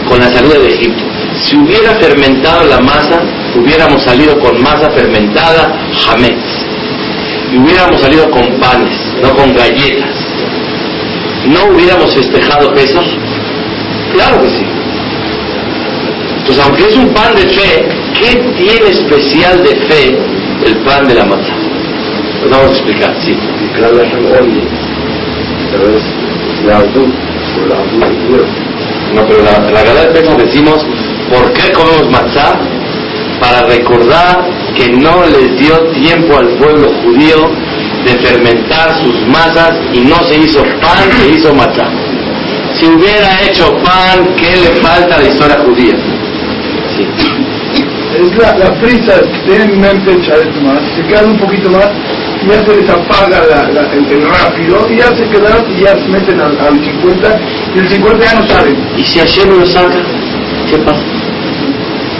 [0.10, 1.04] con la salida de Egipto?
[1.44, 3.22] Si hubiera fermentado la masa,
[3.56, 6.66] hubiéramos salido con masa fermentada, hametz.
[7.52, 10.16] Y hubiéramos salido con panes, no con galletas.
[11.46, 13.06] ¿No hubiéramos festejado Pesach?
[14.14, 14.66] Claro que sí.
[16.40, 20.18] Entonces, aunque es un pan de fe, ¿qué tiene especial de fe
[20.66, 21.55] el pan de la matzá?
[22.50, 23.36] Vamos a explicar, sí.
[23.76, 23.96] Claro,
[26.66, 26.80] la
[29.14, 30.86] No, pero la, la Gadá de Pesach decimos,
[31.30, 32.60] ¿por qué comemos matzá?
[33.40, 37.50] Para recordar que no les dio tiempo al pueblo judío
[38.06, 41.90] de fermentar sus masas y no se hizo pan, se hizo matzá.
[42.74, 45.96] Si hubiera hecho pan, ¿qué le falta a la historia judía?
[46.96, 47.08] Sí.
[48.20, 49.14] Es la, la prisa,
[49.46, 51.90] tienen en mente echar más, se quedan un poquito más,
[52.50, 55.94] ya se les apaga la, la- el, el rápido y ya se quedan y ya
[55.96, 57.40] se meten al, al 50
[57.76, 58.78] y el 50 ya no salen.
[58.98, 60.00] ¿Y si Hashem no lo saca?
[60.70, 61.02] ¿Qué pasa?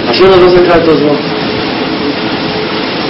[0.08, 1.20] Hashem nos va a sacar de todos modos.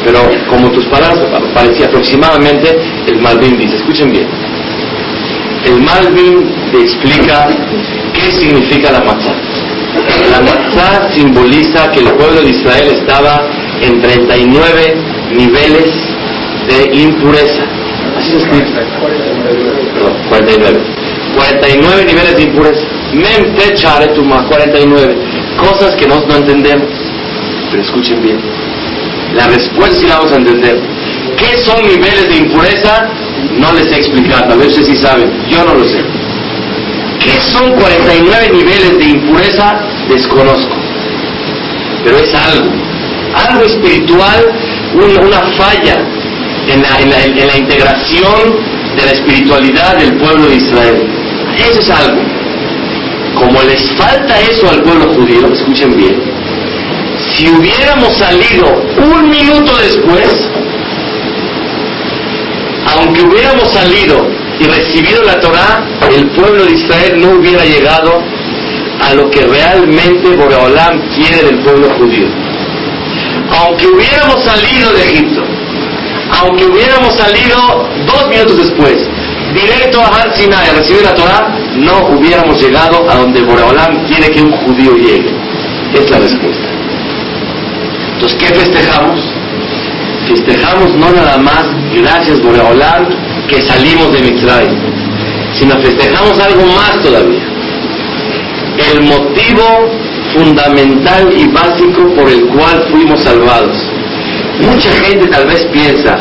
[0.05, 4.27] Pero como tus palabras parecía aproximadamente, el Malvin dice, escuchen bien,
[5.65, 7.47] el Malvin te explica
[8.13, 9.33] qué significa la matzá.
[10.29, 13.47] La matzá simboliza que el pueblo de Israel estaba
[13.81, 14.95] en 39
[15.35, 15.91] niveles
[16.67, 17.63] de impureza.
[18.17, 18.65] Así escribe.
[19.93, 20.79] Perdón, 49.
[21.35, 22.81] 49 niveles de impureza.
[23.13, 25.15] Mem te charetuma, 49.
[25.57, 26.87] Cosas que nosotros no entendemos.
[27.71, 28.39] Pero escuchen bien.
[29.35, 30.79] La respuesta sí la vamos a entender.
[31.37, 33.09] ¿Qué son niveles de impureza?
[33.59, 34.47] No les sé explicar.
[34.47, 35.29] Tal vez ustedes sí saben.
[35.49, 35.99] Yo no lo sé.
[37.19, 39.81] ¿Qué son 49 niveles de impureza?
[40.07, 40.75] Desconozco.
[42.03, 42.69] Pero es algo.
[43.49, 44.45] Algo espiritual,
[44.93, 45.97] un- una falla
[46.67, 48.55] en la, en la- en la integración
[48.97, 51.07] de la espiritualidad del pueblo de Israel.
[51.57, 52.21] Eso es algo.
[53.35, 56.15] Como les falta eso al pueblo judío, escuchen bien,
[57.33, 58.65] si hubiéramos salido
[58.97, 60.47] un minuto después,
[62.97, 64.27] aunque hubiéramos salido
[64.59, 65.83] y recibido la Torá,
[66.15, 68.21] el pueblo de Israel no hubiera llegado
[69.01, 72.27] a lo que realmente Boreolam quiere del pueblo judío.
[73.59, 75.43] Aunque hubiéramos salido de Egipto,
[76.31, 78.97] aunque hubiéramos salido dos minutos después,
[79.53, 84.31] directo a Har Sinai a recibir la Torá, no hubiéramos llegado a donde Boreolam quiere
[84.31, 85.33] que un judío llegue.
[85.93, 86.67] Es la respuesta.
[88.15, 89.21] Entonces, ¿qué festejamos?
[90.27, 93.05] Festejamos no nada más, gracias Boreolam,
[93.47, 94.79] que salimos de Mitzrayim,
[95.53, 97.43] sino festejamos algo más todavía.
[98.91, 99.89] El motivo
[100.33, 103.77] fundamental y básico por el cual fuimos salvados.
[104.61, 106.17] Mucha gente tal vez piensa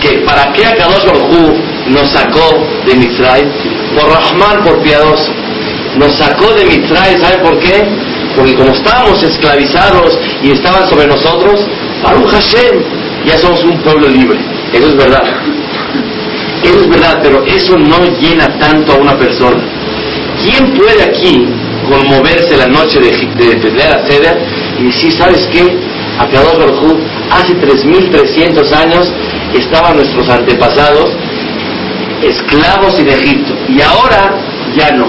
[0.00, 1.54] que para qué Akadosh Baruj
[1.88, 3.42] nos sacó de Mitzray,
[3.94, 5.32] por Rahman, por piadoso.
[5.96, 7.84] Nos sacó de Mitzray, ¿sabe por qué?
[8.36, 11.66] Porque como estábamos esclavizados y estaban sobre nosotros,
[12.02, 12.82] Baruch Hashem,
[13.26, 14.38] ya somos un pueblo libre.
[14.72, 15.24] Eso es verdad.
[16.62, 19.58] Eso es verdad, pero eso no llena tanto a una persona.
[20.42, 21.46] ¿Quién puede aquí
[21.88, 23.10] conmoverse la noche de,
[23.56, 24.38] de, la Seda
[24.78, 25.76] y decir, ¿sabes qué?
[26.18, 26.98] A Kadosh Baruj
[27.30, 29.12] hace 3.300 años
[29.54, 31.16] estaban nuestros antepasados
[32.22, 34.38] esclavos en Egipto y ahora
[34.76, 35.06] ya no.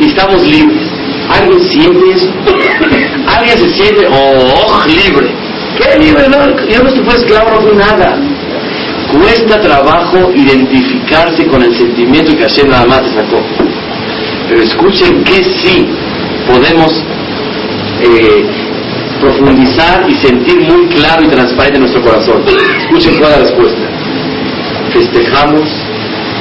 [0.00, 0.82] Estamos libres.
[1.30, 2.28] ¿Alguien siente eso?
[3.38, 5.28] ¿Alguien se siente, oh, libre?
[5.76, 6.28] ¿Qué libre?
[6.28, 8.18] No, yo no estuve esclavo, no fue nada.
[9.12, 13.40] Cuesta trabajo identificarse con el sentimiento que Hashem nada más te sacó.
[14.48, 15.86] Pero escuchen que sí
[16.46, 16.92] podemos
[18.02, 18.63] eh,
[19.20, 22.42] profundizar y sentir muy claro y transparente en nuestro corazón.
[22.80, 23.82] Escuchen cuál es la respuesta.
[24.92, 25.62] Festejamos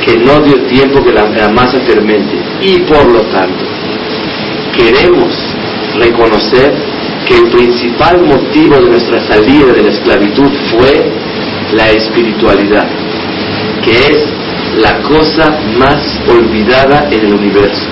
[0.06, 3.64] que no dio tiempo que la, masa fermente y por lo tanto
[4.76, 5.34] queremos
[5.98, 6.74] reconocer
[7.26, 11.12] que el principal motivo de nuestra salida de la esclavitud fue
[11.74, 12.88] la espiritualidad,
[13.84, 14.26] que es
[14.82, 17.88] la cosa más olvidada en el universo.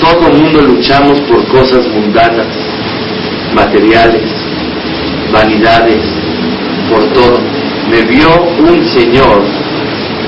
[0.00, 2.46] Todo el mundo luchamos por cosas mundanas,
[3.54, 4.22] materiales,
[5.32, 6.02] vanidades,
[6.90, 7.38] por todo.
[7.90, 9.42] Me vio un señor,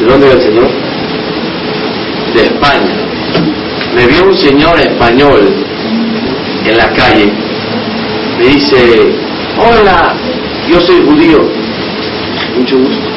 [0.01, 0.71] ¿de dónde era el señor?
[2.35, 2.95] De España.
[3.95, 5.55] Me vio un señor español
[6.67, 7.33] en la calle.
[8.39, 9.15] Me dice,
[9.57, 10.15] hola,
[10.69, 11.49] yo soy judío.
[12.59, 13.09] Mucho gusto.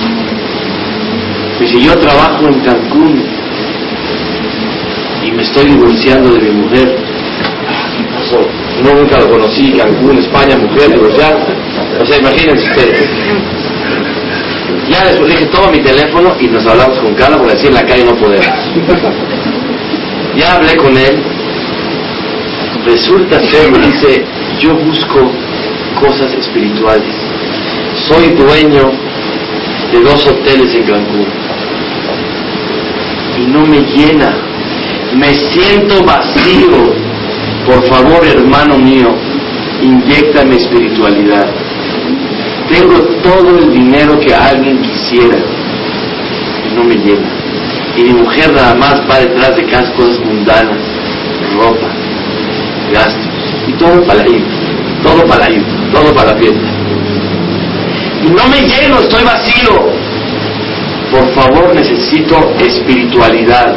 [1.60, 3.24] Me dice, yo trabajo en Cancún
[5.24, 6.96] y me estoy divorciando de mi mujer.
[7.98, 8.67] ¿Qué pasó?
[8.84, 11.46] No, nunca lo conocí, Cancún, España, mujer, divorciada.
[12.00, 13.10] O sea, imagínense ustedes.
[14.90, 17.86] Ya después dije, toma mi teléfono y nos hablamos con calma porque así en la
[17.86, 18.48] calle no podemos.
[20.38, 21.24] Ya hablé con él.
[22.86, 24.24] Resulta ser, me dice,
[24.60, 25.32] yo busco
[26.00, 27.14] cosas espirituales.
[28.08, 28.92] Soy dueño
[29.92, 31.28] de dos hoteles en Cancún.
[33.42, 34.34] Y no me llena.
[35.16, 36.94] Me siento vacío.
[37.68, 39.10] Por favor, hermano mío,
[39.84, 41.48] inyecta mi espiritualidad.
[42.70, 45.38] Tengo todo el dinero que alguien quisiera
[46.66, 47.28] y no me llena.
[47.98, 50.78] Y mi mujer nada más va detrás de cada cosas mundanas,
[51.58, 51.90] ropa,
[52.94, 53.28] gastos,
[53.68, 54.44] y todo para ir,
[55.04, 56.70] todo para ir, todo para la fiesta.
[58.24, 59.90] Y no me lleno, estoy vacío.
[61.12, 63.76] Por favor, necesito espiritualidad.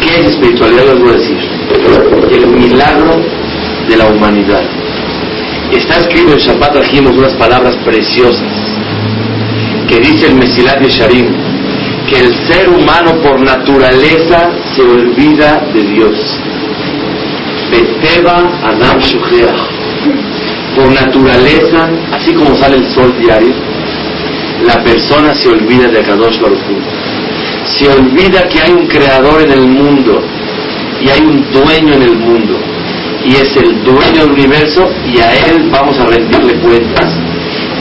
[0.00, 0.86] ¿Qué es espiritualidad?
[0.86, 1.55] Les voy a decir.
[2.30, 3.16] El milagro
[3.88, 4.62] de la humanidad.
[5.72, 8.52] Está escrito en Shabbat trajimos unas palabras preciosas
[9.88, 11.26] que dice el Mesilat Yesharim
[12.08, 16.40] que el ser humano por naturaleza se olvida de Dios.
[17.70, 19.00] Beteba Adam
[20.76, 23.54] Por naturaleza, así como sale el sol diario,
[24.66, 26.60] la persona se olvida de Akadosh Baruch
[27.64, 30.22] Se olvida que hay un creador en el mundo
[31.00, 32.58] y hay un dueño en el mundo
[33.26, 37.12] y es el dueño del universo y a él vamos a rendirle cuentas.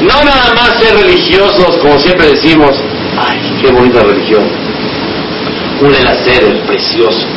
[0.01, 2.71] No nada más ser religiosos, como siempre decimos,
[3.17, 4.43] ay, qué bonita religión.
[5.81, 7.27] Un elacer precioso,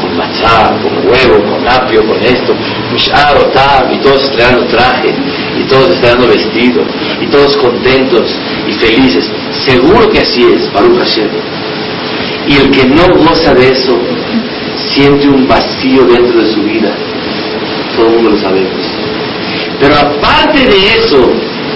[0.00, 2.54] con machá, con huevo, con apio, con esto,
[2.92, 5.14] mishado, tab, y todos estrenando traje,
[5.58, 6.82] y todos estrenando vestido,
[7.20, 8.34] y todos contentos
[8.68, 9.28] y felices.
[9.66, 11.28] Seguro que así es, Baruch Hashem.
[12.48, 13.98] Y el que no goza de eso,
[14.76, 16.94] siente un vacío dentro de su vida
[17.96, 18.80] todo el mundo lo sabemos.
[19.80, 21.32] Pero aparte de eso,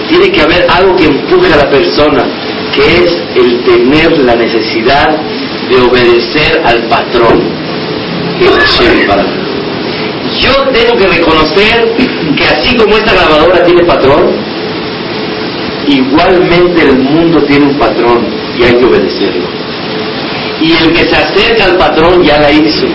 [0.09, 2.25] tiene que haber algo que empuje a la persona,
[2.73, 5.17] que es el tener la necesidad
[5.69, 7.41] de obedecer al patrón,
[10.41, 11.95] Yo tengo que reconocer
[12.35, 14.31] que así como esta grabadora tiene patrón,
[15.87, 18.25] igualmente el mundo tiene un patrón
[18.59, 19.64] y hay que obedecerlo.
[20.65, 22.87] Y el que se acerca al patrón ya la hizo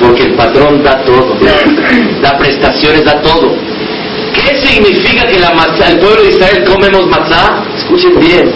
[0.00, 1.36] porque el patrón da todo,
[2.22, 3.54] da prestaciones, da todo.
[4.34, 7.64] ¿Qué significa que la matzá, el pueblo de Israel comemos matzá?
[7.76, 8.52] Escuchen bien,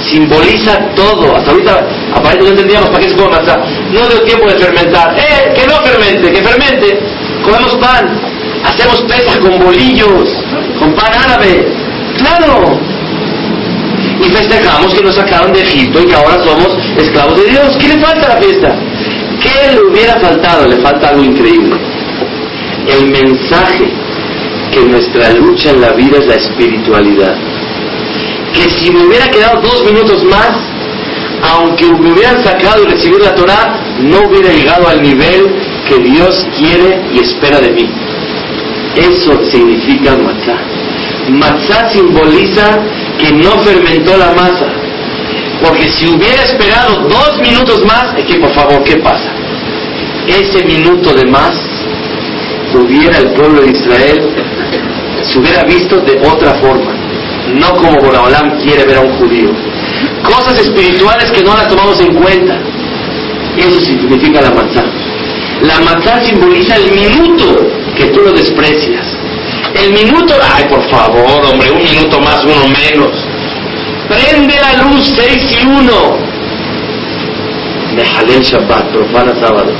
[0.00, 1.36] simboliza todo.
[1.36, 3.58] Hasta ahorita aparentemente no entendíamos para qué se come matzá.
[3.92, 5.16] No dio tiempo de fermentar.
[5.18, 5.52] ¡Eh!
[5.54, 6.98] Que no fermente, que fermente.
[7.42, 8.20] Comemos pan.
[8.64, 10.24] Hacemos pesas con bolillos,
[10.78, 11.66] con pan árabe.
[12.16, 12.93] ¡Claro!
[14.24, 17.76] Y festejamos que nos sacaron de Egipto y que ahora somos esclavos de Dios.
[17.78, 18.76] ¿Qué le falta a la fiesta?
[19.42, 20.66] ¿Qué le hubiera faltado?
[20.66, 21.76] Le falta algo increíble.
[22.88, 23.90] El mensaje
[24.72, 27.36] que nuestra lucha en la vida es la espiritualidad.
[28.54, 30.52] Que si me hubiera quedado dos minutos más,
[31.52, 35.54] aunque me hubieran sacado y recibido la Torah, no hubiera llegado al nivel
[35.88, 37.88] que Dios quiere y espera de mí.
[38.96, 40.60] Eso significa matzah.
[41.28, 42.80] Matzah simboliza
[43.18, 44.66] que no fermentó la masa.
[45.64, 49.30] Porque si hubiera esperado dos minutos más, es que por favor, ¿qué pasa?
[50.26, 51.54] Ese minuto de más
[52.78, 54.28] hubiera el pueblo de Israel,
[55.22, 56.92] se hubiera visto de otra forma,
[57.54, 59.50] no como Boraholam quiere ver a un judío.
[60.22, 62.58] Cosas espirituales que no las tomamos en cuenta.
[63.56, 64.84] Eso significa la matzah.
[65.62, 69.06] La matzah simboliza el minuto que tú lo desprecias.
[69.84, 73.10] El minuto, ay por favor, hombre, un minuto más, uno menos.
[74.08, 76.16] Prende la luz seis y uno.
[77.94, 79.70] Mejalel Shabbat, profana sábado.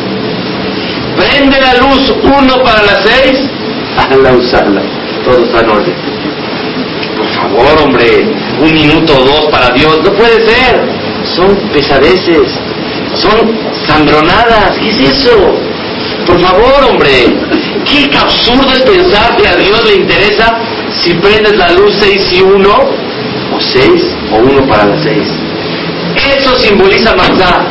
[1.16, 3.38] Prende la luz uno para las seis.
[3.96, 4.82] Hazla usarla.
[5.24, 5.94] Todo está en orden.
[7.16, 8.26] Por favor, hombre,
[8.60, 10.00] un minuto o dos para Dios.
[10.04, 10.82] No puede ser.
[11.34, 12.52] Son pesadeces.
[13.14, 14.76] Son sandronadas.
[14.80, 15.30] ¿Qué es eso?
[16.26, 17.53] Por favor, hombre.
[17.86, 20.58] Qué absurdo es pensar que a Dios le interesa
[21.02, 22.70] si prendes la luz seis y uno,
[23.54, 25.28] o seis, o uno para las seis.
[26.36, 27.66] Eso simboliza matzah.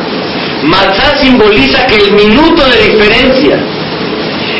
[0.62, 3.58] Matzah simboliza que el minuto de diferencia,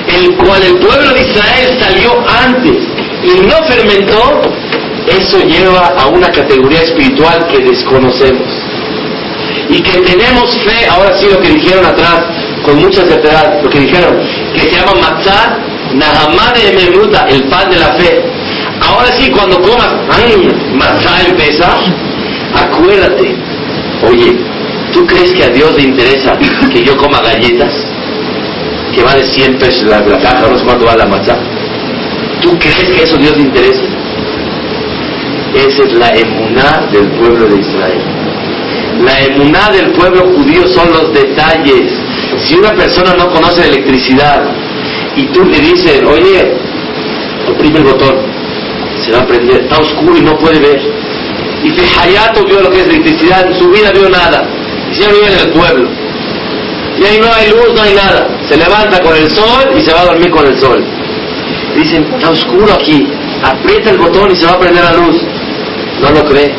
[0.09, 2.77] el cual el pueblo de Israel salió antes
[3.23, 4.43] y no fermentó,
[5.07, 8.49] eso lleva a una categoría espiritual que desconocemos.
[9.69, 12.25] Y que tenemos fe, ahora sí lo que dijeron atrás,
[12.65, 14.19] con mucha certeza, lo que dijeron,
[14.55, 15.59] que se llama matzah,
[15.95, 18.23] nahamá de el pan de la fe.
[18.81, 21.67] Ahora sí, cuando comas, ay, matzah empieza,
[22.55, 23.37] acuérdate,
[24.09, 24.37] oye,
[24.93, 26.37] ¿tú crees que a Dios le interesa
[26.73, 27.73] que yo coma galletas?
[28.95, 31.39] Que vale 100 pesos la, caja, no sé cuánto vale la matzah.
[32.41, 33.83] ¿Tú crees que eso a Dios le interesa?
[35.55, 38.03] Esa es la emuná del pueblo de Israel.
[39.05, 41.93] La emuná del pueblo judío son los detalles.
[42.43, 44.43] Si una persona no conoce electricidad
[45.17, 46.55] y tú le dices, oye,
[47.49, 48.17] oprime el botón,
[49.05, 50.81] se va a prender, está oscuro y no puede ver.
[51.63, 54.47] Y Hayato vio lo que es electricidad, en su vida vio nada.
[54.91, 55.89] Y se vive en el pueblo.
[57.01, 58.29] Y ahí no hay luz, no hay nada.
[58.49, 60.85] Se levanta con el sol y se va a dormir con el sol.
[61.75, 63.07] Dicen, está oscuro aquí,
[63.43, 65.17] aprieta el botón y se va a prender la luz.
[66.01, 66.55] No lo cree.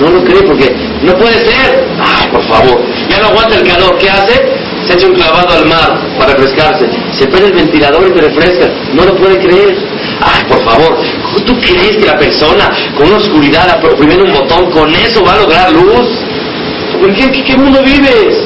[0.00, 1.86] No lo cree porque no puede ser.
[2.00, 2.82] Ay, por favor.
[3.08, 3.96] Ya no aguanta el calor.
[3.98, 4.53] ¿Qué hace?
[4.86, 6.88] Se echa un clavado al mar para refrescarse.
[7.12, 8.70] Se prende el ventilador y te refresca.
[8.92, 9.76] No lo puede creer.
[10.20, 10.98] Ay, por favor.
[11.44, 15.38] ¿Tú crees que la persona con una oscuridad oprimiendo un botón, con eso va a
[15.38, 16.08] lograr luz?
[17.06, 18.36] ¿En qué, qué, qué mundo vives?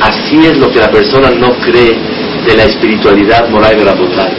[0.00, 1.98] Así es lo que la persona no cree
[2.46, 4.32] de la espiritualidad moral la botán.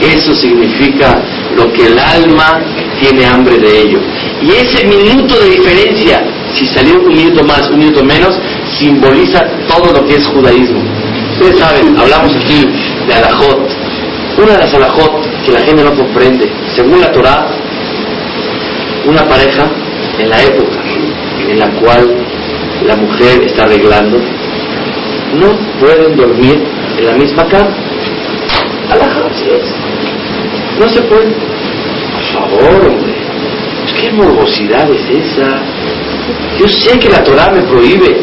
[0.00, 1.22] Eso significa
[1.56, 2.60] lo que el alma
[3.00, 3.98] tiene hambre de ello.
[4.42, 6.22] Y ese minuto de diferencia,
[6.54, 8.38] si salió un minuto más, un minuto menos,
[8.78, 10.80] simboliza todo lo que es judaísmo.
[11.32, 12.66] Ustedes saben, hablamos aquí
[13.06, 13.68] de alajot.
[14.38, 17.46] Una de las alajot que la gente no comprende, según la Torah,
[19.06, 19.68] una pareja
[20.18, 20.78] en la época
[21.48, 22.24] en la cual
[22.86, 26.62] la mujer está arreglando, no pueden dormir
[26.98, 27.70] en la misma cama.
[28.90, 29.74] Alajot, así es.
[30.78, 31.30] No se puede.
[32.12, 33.13] Por favor, hombre.
[34.04, 35.62] ¿Qué morbosidad es esa?
[36.58, 38.20] Yo sé que la Torah me prohíbe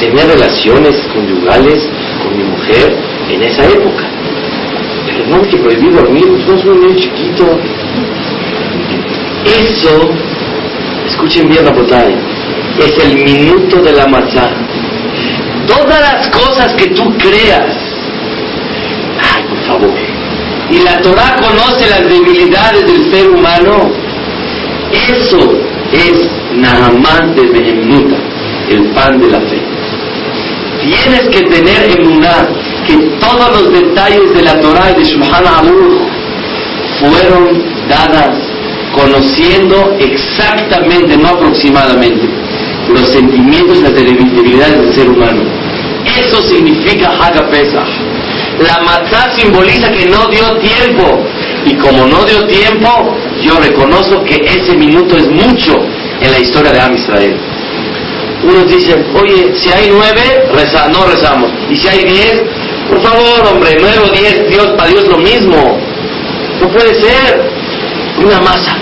[0.00, 1.86] tener relaciones conyugales
[2.22, 2.96] con mi mujer
[3.28, 4.04] en esa época.
[5.04, 7.58] Pero no hay que prohibir dormir, somos un niño chiquito.
[9.44, 10.10] Eso,
[11.08, 12.16] escuchen bien la botella,
[12.78, 14.50] es el minuto de la matzah.
[15.66, 17.76] Todas las cosas que tú creas,
[19.20, 19.94] ay, por favor,
[20.70, 24.03] y la Torah conoce las debilidades del ser humano,
[24.94, 25.38] eso
[25.92, 28.16] es Nahamán de Behemnuta,
[28.70, 29.60] el pan de la fe.
[30.82, 32.48] Tienes que tener emuná
[32.86, 36.00] que todos los detalles de la Torah y de Shulchan Aruch
[37.00, 38.36] fueron dadas
[38.94, 42.28] conociendo exactamente, no aproximadamente,
[42.92, 45.42] los sentimientos y las debilidades del ser humano.
[46.18, 47.88] Eso significa Haga Pesach.
[48.60, 51.24] La matzah simboliza que no dio tiempo.
[51.66, 55.82] Y como no dio tiempo, yo reconozco que ese minuto es mucho
[56.20, 57.36] en la historia de Am Israel.
[58.42, 61.50] Unos dicen, oye, si hay nueve, reza, no rezamos.
[61.70, 62.42] Y si hay diez,
[62.88, 65.78] por favor, hombre, nueve o diez, Dios, para Dios lo mismo.
[66.60, 67.50] No puede ser.
[68.22, 68.76] Una masa.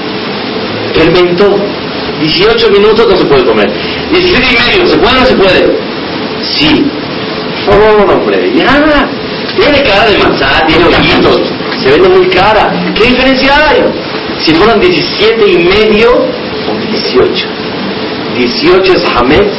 [0.95, 1.57] Fermentó.
[2.21, 3.71] 18 minutos no se puede comer.
[4.13, 5.79] 17 y medio, ¿se puede o no se puede?
[6.43, 6.85] Sí.
[7.65, 9.09] Por favor, hombre, ya.
[9.57, 11.41] Tiene cara de matzá, tiene ojitos,
[11.81, 12.73] se vende muy cara.
[12.95, 13.83] ¿Qué diferencia hay?
[14.41, 17.47] Si fueran 17 y medio o 18.
[18.37, 19.53] 18 es Hametz,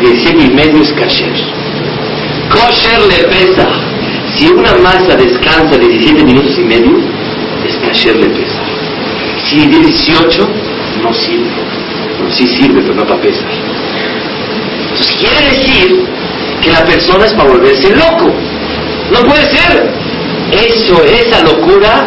[0.00, 1.32] 17 y medio es Kasher.
[2.50, 3.68] Kosher le pesa.
[4.36, 6.98] Si una masa descansa 17 minutos y medio,
[7.66, 8.60] es Kasher le pesa.
[9.48, 10.48] Si 18,
[11.02, 11.50] no sirve.
[12.22, 13.50] No, sí sirve, pero no para pesar.
[14.82, 16.06] Entonces quiere decir
[16.62, 18.32] que la persona es para volverse loco.
[19.12, 19.95] No puede ser.
[20.52, 22.06] Eso, esa locura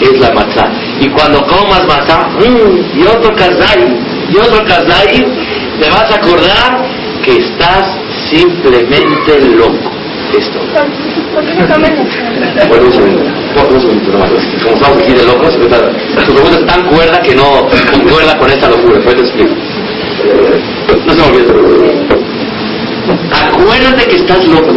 [0.00, 0.70] es la matzá.
[1.00, 3.96] Y cuando comas matzá, mm, y otro kazai,
[4.28, 5.26] y otro kazai,
[5.80, 6.86] te vas a acordar
[7.22, 7.98] que estás
[8.30, 9.90] simplemente loco.
[10.36, 10.58] Esto.
[12.68, 13.22] Bueno, un segundo.
[13.70, 14.30] Un segundo nomás.
[14.62, 18.68] Como estamos aquí de locos, tu pregunta es tan cuerda que no concuerda con esta
[18.68, 18.94] locura.
[18.96, 19.54] Después te explico.
[21.06, 22.06] No se me olvide.
[23.32, 24.72] Acuérdate que estás loco.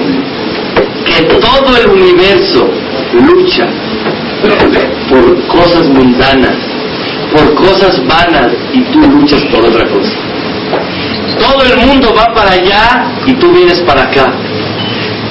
[1.06, 2.70] Que todo el universo
[3.14, 3.68] lucha
[5.10, 6.56] por cosas mundanas,
[7.34, 10.16] por cosas vanas, y tú luchas por otra cosa.
[11.40, 14.34] Todo el mundo va para allá y tú vienes para acá.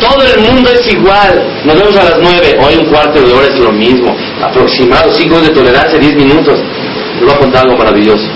[0.01, 1.45] Todo el mundo es igual.
[1.64, 2.57] Nos vemos a las nueve.
[2.61, 4.16] Hoy un cuarto de hora es lo mismo.
[4.43, 6.61] Aproximado, cinco de tolerancia, diez minutos.
[7.18, 8.26] Te voy a contar algo maravilloso.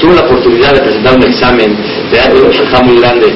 [0.00, 1.76] Tuve la oportunidad de presentar un examen
[2.10, 2.50] de algo
[2.84, 3.34] muy grande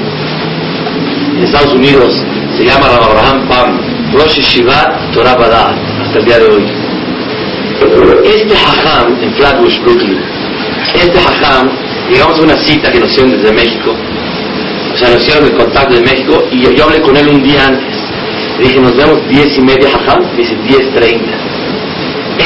[1.37, 2.21] en Estados Unidos.
[2.57, 3.81] Se llama Abraham Pam,
[4.13, 6.65] Rosh Shiva Torah Badat, hasta el día de hoy.
[8.25, 10.19] Este hajam en Flatbush, Brooklyn,
[10.95, 11.71] este hajam,
[12.11, 13.95] llegamos a una cita que nos hicieron desde México,
[14.95, 17.67] o sea, nos hicieron el contacto de México y yo, hablé con él un día
[17.67, 17.97] antes.
[18.59, 21.21] Le dije, nos vemos 10 y media, hajam, dice 10.30.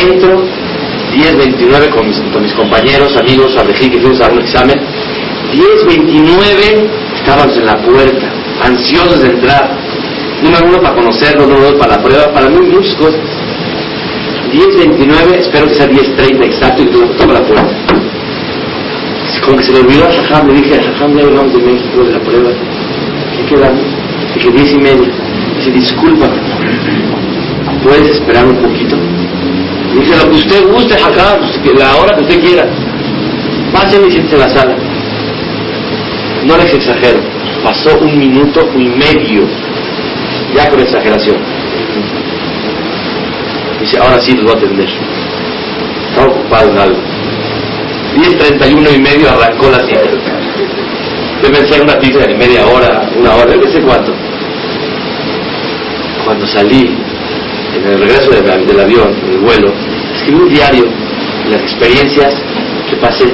[0.08, 0.42] Entro
[1.12, 4.78] 10.29 con mis, con mis compañeros, amigos, Abrejí, que fuimos a un examen.
[5.52, 9.76] 10.29 estábamos en la puerta, ansiosos de entrar.
[10.42, 12.56] Número uno para conocerlo, número dos para la prueba, para mí
[12.98, 13.20] cosas.
[14.52, 17.76] 10.29, espero que sea 10.30 exacto y tomo la puerta.
[19.44, 22.02] Como que se le olvidó a Jajam, le dije a Jajam, ya llegamos de México
[22.04, 22.50] de la prueba.
[23.36, 23.84] ¿Qué quedamos?
[24.34, 25.08] Dije 10 y media.
[25.58, 26.26] Dice, disculpa,
[27.84, 28.96] ¿puedes esperar un poquito?
[29.94, 31.40] Dice, lo que usted guste, Jajam,
[31.78, 32.66] la hora que usted quiera.
[33.72, 34.76] Pásenme y siéntese en la sala.
[36.44, 37.20] No les exagero,
[37.62, 39.42] pasó un minuto y medio,
[40.56, 41.36] ya con exageración.
[43.80, 44.88] Dice, ahora sí los voy a atender.
[46.08, 46.98] Estaba ocupado en algo.
[48.16, 50.00] 10.31 y medio arrancó la cita.
[51.42, 54.12] Debe ser una pizza de media hora, una hora, no sé cuánto.
[56.24, 56.96] Cuando salí,
[57.76, 59.72] en el regreso del, del avión, en el vuelo,
[60.14, 60.84] escribí un diario
[61.44, 62.34] de las experiencias
[62.88, 63.26] que pasé.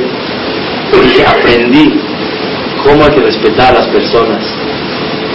[1.26, 2.00] Aprendí
[2.84, 4.44] cómo hay que respetar a las personas,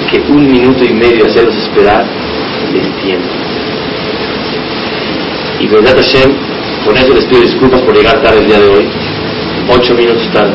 [0.09, 2.05] que un minuto y medio hacerlos esperar
[2.73, 3.27] les tiempo.
[5.59, 6.31] Y verdad Hashem,
[6.85, 8.87] con eso les pido disculpas por llegar tarde el día de hoy,
[9.69, 10.53] ocho minutos tarde.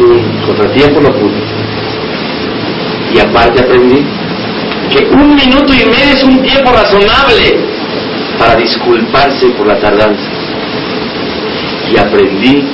[0.00, 1.42] Un contratiempo no pude.
[3.14, 4.04] Y aparte aprendí
[4.90, 7.56] que un minuto y medio es un tiempo razonable
[8.38, 10.28] para disculparse por la tardanza.
[11.92, 12.64] Y aprendí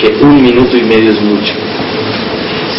[0.00, 1.54] que un minuto y medio es mucho.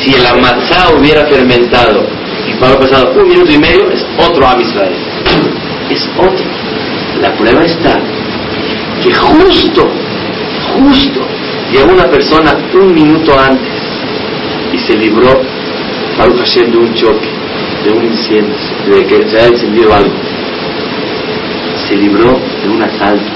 [0.04, 2.06] Si el amatzá hubiera fermentado
[2.48, 4.96] y hubiera pasado un minuto y medio, es otro Am Israel.
[5.90, 6.46] Es otro.
[7.22, 8.00] La prueba está
[9.04, 9.88] que justo,
[10.76, 11.22] justo,
[11.72, 13.68] llegó una persona un minuto antes
[14.74, 15.42] y se libró,
[16.18, 17.30] Baruch Hashem, de un choque,
[17.84, 18.56] de un incendio,
[18.88, 20.14] de que se haya encendido algo.
[21.88, 23.32] Se libró de un asalto.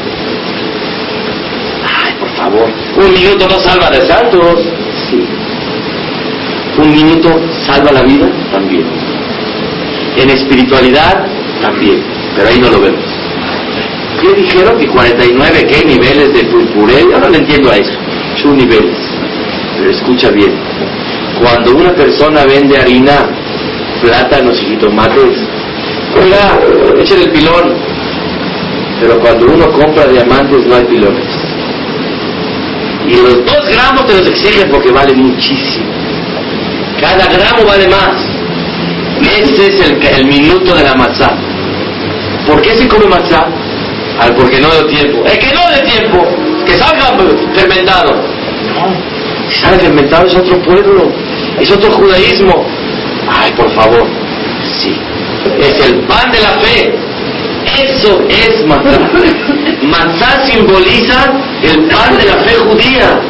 [2.04, 4.60] Ay, por favor, un minuto no salva de asaltos.
[5.10, 5.24] Sí.
[6.82, 7.30] Un minuto
[7.66, 8.86] salva la vida también.
[10.18, 11.28] En espiritualidad
[11.62, 12.02] también,
[12.36, 13.04] pero ahí no lo vemos.
[14.20, 14.80] ¿Qué dijeron?
[14.80, 17.02] Que 49, ¿qué niveles de purpuré?
[17.02, 17.94] Yo no le entiendo a eso.
[18.42, 18.98] Son niveles.
[19.78, 20.54] Pero escucha bien.
[21.40, 23.30] Cuando una persona vende harina,
[24.02, 25.38] plátanos y jitomates,
[26.20, 26.60] oiga,
[27.00, 27.74] échale el pilón.
[29.00, 31.26] Pero cuando uno compra diamantes no hay pilones.
[33.08, 35.91] Y los dos gramos te los exigen porque vale muchísimo.
[37.02, 38.14] Cada gramo vale más.
[39.22, 41.36] Ese es el, el minuto de la matzá.
[42.46, 43.48] ¿Por qué se come matzá?
[44.20, 45.26] Al porque no dio tiempo.
[45.26, 46.28] Es que no de tiempo.
[46.66, 47.18] Que salga
[47.56, 48.14] fermentado.
[48.14, 48.96] No.
[49.50, 51.12] Sale fermentado es otro pueblo.
[51.60, 52.66] Es otro judaísmo.
[53.28, 54.06] Ay, por favor.
[54.80, 54.96] Sí.
[55.60, 56.96] Es el pan de la fe.
[57.84, 59.00] Eso es matzá.
[59.82, 61.34] Matzá simboliza
[61.64, 63.22] el pan de la fe judía.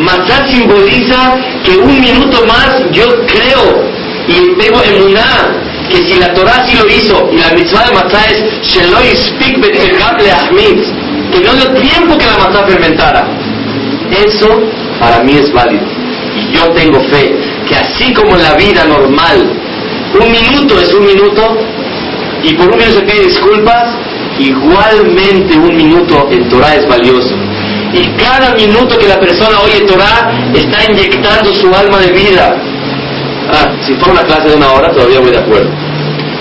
[0.00, 3.84] Matzah simboliza que un minuto más yo creo
[4.26, 5.56] y tengo emuná
[5.90, 9.60] que si la Torah sí lo hizo y la mitzvah de matzah es Sheloy speak
[11.32, 13.26] que no dio tiempo que la matzah fermentara.
[14.10, 14.48] Eso
[14.98, 15.84] para mí es válido.
[16.36, 17.34] Y yo tengo fe
[17.68, 19.52] que así como en la vida normal,
[20.20, 21.56] un minuto es un minuto
[22.42, 23.96] y por un minuto se pide disculpas,
[24.38, 27.34] igualmente un minuto en Torah es valioso.
[27.92, 32.56] Y cada minuto que la persona oye Torah está inyectando su alma de vida.
[33.52, 35.70] Ah, si fuera una clase de una hora todavía voy de acuerdo.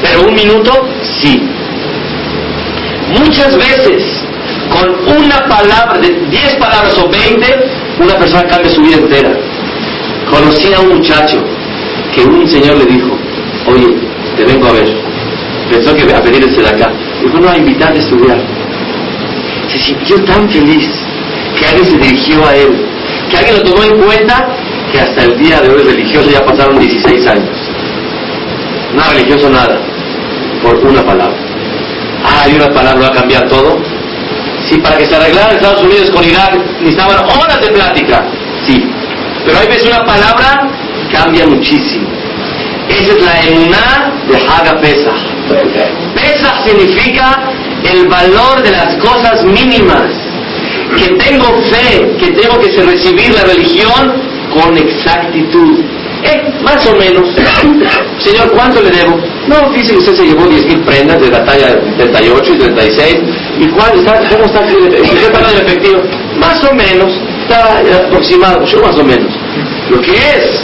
[0.01, 0.71] Pero un minuto,
[1.19, 1.41] sí.
[3.19, 4.03] Muchas veces,
[4.69, 7.69] con una palabra, de 10 palabras o 20,
[7.99, 9.31] una persona cambia su vida entera.
[10.29, 11.43] Conocí a un muchacho
[12.13, 13.17] que un señor le dijo,
[13.67, 13.87] oye,
[14.37, 14.95] te vengo a ver.
[15.69, 16.91] Pensó que a pedirse de acá.
[17.21, 18.39] Dijo, no, a invitar a estudiar.
[19.67, 20.87] Se sintió tan feliz
[21.59, 22.85] que alguien se dirigió a él,
[23.29, 24.47] que alguien lo tomó en cuenta,
[24.91, 27.57] que hasta el día de hoy religioso ya pasaron 16 años.
[28.95, 29.77] No religioso nada,
[30.63, 31.37] por una palabra.
[32.23, 33.77] Ah, y una palabra va a cambiar todo.
[34.67, 38.25] Sí, para que se arreglara Estados Unidos con Irak necesitaban horas de plática.
[38.65, 38.83] Sí,
[39.45, 40.69] pero hay veces una palabra
[41.11, 42.07] cambia muchísimo.
[42.89, 45.15] Esa es la emuná de Haga Pesach.
[46.15, 47.51] Pesach significa
[47.83, 50.28] el valor de las cosas mínimas
[50.97, 54.13] que tengo fe, que tengo que recibir la religión
[54.53, 55.79] con exactitud.
[56.23, 57.23] Eh, más o menos.
[58.19, 59.17] Señor, ¿cuánto le debo?
[59.47, 63.17] No, dice usted se llevó 10.000 prendas de la talla 38 y 36.
[63.59, 64.19] ¿Y cuál está?
[64.29, 64.67] ¿Cómo está?
[64.67, 66.01] ¿Qué paga el efectivo?
[66.37, 67.11] Más o menos.
[67.43, 68.65] Está aproximado.
[68.65, 69.31] Yo más o menos.
[69.89, 70.63] Lo que es.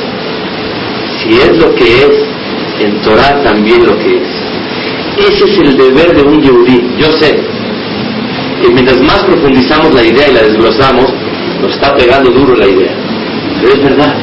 [1.24, 2.12] Si es lo que es,
[2.82, 4.46] en Torah también lo que es.
[5.18, 6.96] Ese es el deber de un yehudí.
[7.00, 7.40] Yo sé,
[8.62, 11.14] que mientras más profundizamos la idea y la desglosamos,
[11.62, 12.94] nos está pegando duro la idea.
[13.62, 14.16] Pero es verdad.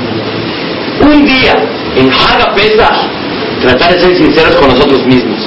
[1.00, 1.54] Un día,
[1.96, 2.94] en Haga Pesach,
[3.60, 5.38] tratar de ser sinceros con nosotros mismos.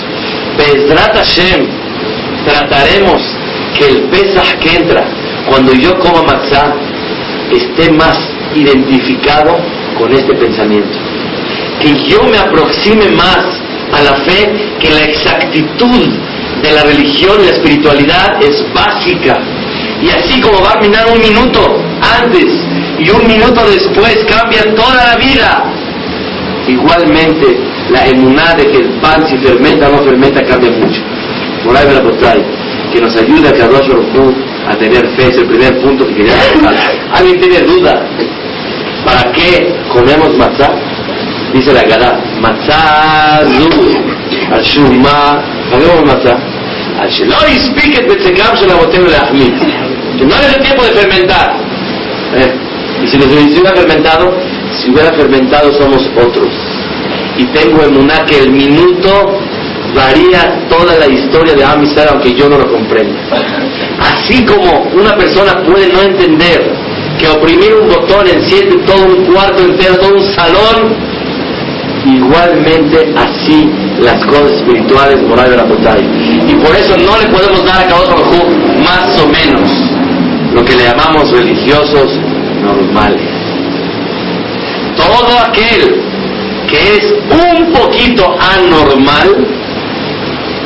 [0.57, 1.67] Pesrat Hashem,
[2.45, 3.21] trataremos
[3.77, 5.05] que el Pesach que entra,
[5.49, 6.73] cuando yo coma matzah,
[7.51, 8.17] esté más
[8.55, 9.57] identificado
[9.97, 10.97] con este pensamiento.
[11.81, 13.45] Que yo me aproxime más
[13.93, 16.09] a la fe que la exactitud
[16.61, 19.37] de la religión la espiritualidad es básica.
[20.01, 22.45] Y así como va a minar un minuto antes
[22.99, 25.63] y un minuto después cambia toda la vida,
[26.67, 27.57] igualmente
[27.89, 31.01] la emuná de que el pan si fermenta o no fermenta cambia mucho.
[31.63, 31.87] Por ahí
[32.93, 33.89] que nos ayude a Kadosh
[34.67, 36.33] a tener fe, es el primer punto que quería.
[37.13, 38.07] ¿Alguien tiene duda?
[39.03, 40.73] ¿Para qué comemos matzah?
[41.53, 46.37] Dice la Gadá, matzah al shuma, comemos matzah?
[50.17, 51.53] Que no le dé tiempo de fermentar.
[52.35, 52.53] Eh,
[53.03, 54.33] y si les hubiera fermentado,
[54.71, 56.47] si hubiera fermentado somos otros.
[57.37, 59.39] Y tengo en una que el minuto
[59.93, 63.19] varía toda la historia de Amistad aunque yo no lo comprenda.
[63.99, 66.73] Así como una persona puede no entender
[67.17, 70.95] que oprimir un botón enciende todo un cuarto entero, todo un salón,
[72.05, 75.97] igualmente así las cosas espirituales moral de la botella.
[76.47, 79.69] Y por eso no le podemos dar a Kadosh Baruj más o menos
[80.53, 82.17] lo que le llamamos religiosos
[82.61, 83.21] normales.
[84.95, 86.01] Todo aquel
[86.67, 89.47] que es un poquito anormal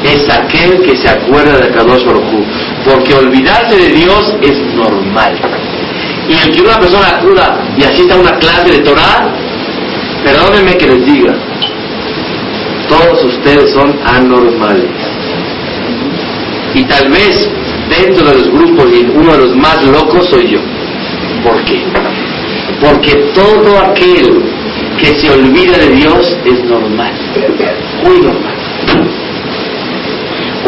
[0.03, 2.23] es aquel que se acuerda de Kadosh Baruj
[2.85, 5.35] porque olvidarse de Dios es normal.
[6.27, 9.33] Y el que una persona acuda y asista a una clase de Torah,
[10.23, 11.33] perdónenme que les diga,
[12.89, 14.89] todos ustedes son anormales.
[16.73, 17.49] Y tal vez
[17.89, 20.59] dentro de los grupos uno de los más locos soy yo.
[21.43, 21.81] ¿Por qué?
[22.81, 24.43] Porque todo aquel
[24.99, 27.13] que se olvida de Dios es normal,
[28.03, 28.59] muy normal.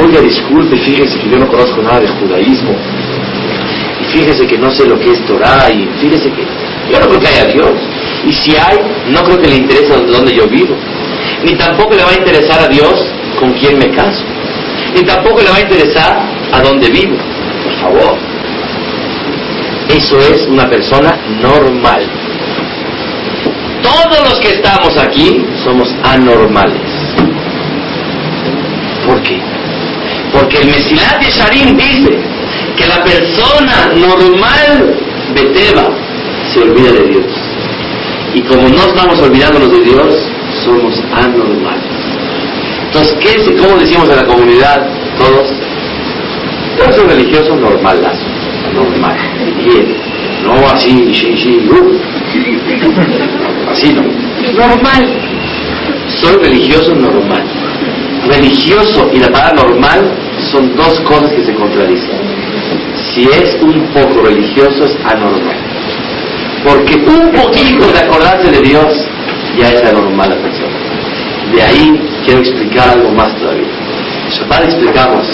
[0.03, 2.73] Oiga, disculpe, fíjese que yo no conozco nada de judaísmo.
[4.01, 5.69] Y fíjese que no sé lo que es Torah.
[5.69, 6.43] Y fíjese que
[6.91, 7.71] yo no creo que haya Dios.
[8.25, 8.77] Y si hay,
[9.09, 10.75] no creo que le interese donde yo vivo.
[11.43, 12.93] Ni tampoco le va a interesar a Dios
[13.39, 14.23] con quién me caso.
[14.95, 17.15] Ni tampoco le va a interesar a dónde vivo.
[17.63, 18.17] Por favor.
[19.89, 22.01] Eso es una persona normal.
[23.81, 26.81] Todos los que estamos aquí somos anormales.
[29.05, 29.39] ¿Por qué?
[30.31, 32.19] Porque el Mesilat Yesharim dice
[32.77, 34.95] que la persona normal
[35.35, 35.89] de Teba
[36.53, 37.50] se olvida de Dios.
[38.33, 40.15] Y como no estamos olvidándonos de Dios,
[40.63, 41.83] somos anormales.
[42.85, 45.47] Entonces, ¿qué es, ¿cómo decimos en la comunidad todos?
[46.77, 48.01] Yo soy religioso normal,
[48.73, 49.17] normal.
[49.63, 49.95] Bien,
[50.43, 51.99] no no así, sí, sí, uh.
[53.71, 54.01] así no.
[54.53, 55.07] Normal.
[56.19, 57.43] Soy religioso normal.
[58.27, 60.11] Religioso y la palabra normal
[60.51, 62.19] son dos cosas que se contradicen.
[63.13, 65.70] Si es un poco religioso es anormal.
[66.63, 69.07] Porque un poquito de acordarse de Dios
[69.57, 70.77] ya es anormal la persona.
[71.53, 73.67] De ahí quiero explicar algo más todavía.
[74.29, 75.27] Shabbat explicamos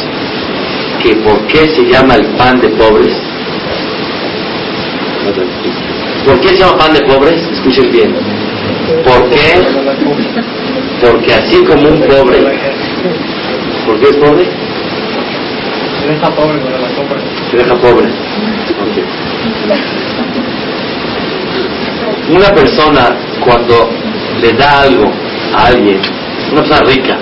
[1.04, 3.14] que por qué se llama el pan de pobres.
[6.26, 7.42] ¿Por qué se llama pan de pobres?
[7.52, 8.16] Escuchen bien.
[9.04, 9.64] ¿Por qué?
[11.02, 12.40] Porque así como un pobre,
[13.86, 14.46] ¿por qué es pobre?
[16.02, 17.18] Se deja pobre con la compra.
[17.52, 18.08] Se deja pobre.
[18.08, 18.96] Ok.
[22.30, 23.90] Una persona cuando
[24.42, 25.12] le da algo
[25.56, 26.00] a alguien,
[26.52, 27.18] una persona rica,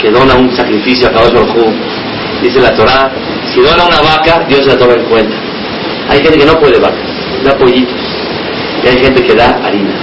[0.00, 1.72] que dona un sacrificio a Kadosh Hu,
[2.42, 3.10] dice la Torah,
[3.52, 5.36] si dona una vaca, Dios la toma en cuenta.
[6.08, 7.08] Hay gente que no puede vacas,
[7.44, 8.00] da pollitos.
[8.84, 9.94] Y hay gente que da harina.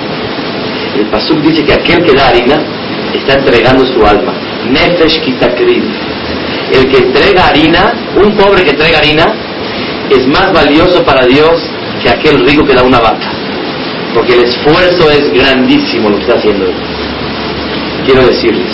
[0.95, 2.61] El Pasuk dice que aquel que da harina
[3.14, 4.34] está entregando su alma.
[4.70, 5.84] Nefesh kitakriv.
[6.72, 9.34] El que entrega harina, un pobre que entrega harina,
[10.09, 11.61] es más valioso para Dios
[12.01, 13.42] que aquel rico que da una vaca.
[14.14, 16.76] Porque el esfuerzo es grandísimo lo que está haciendo él.
[18.05, 18.72] Quiero decirles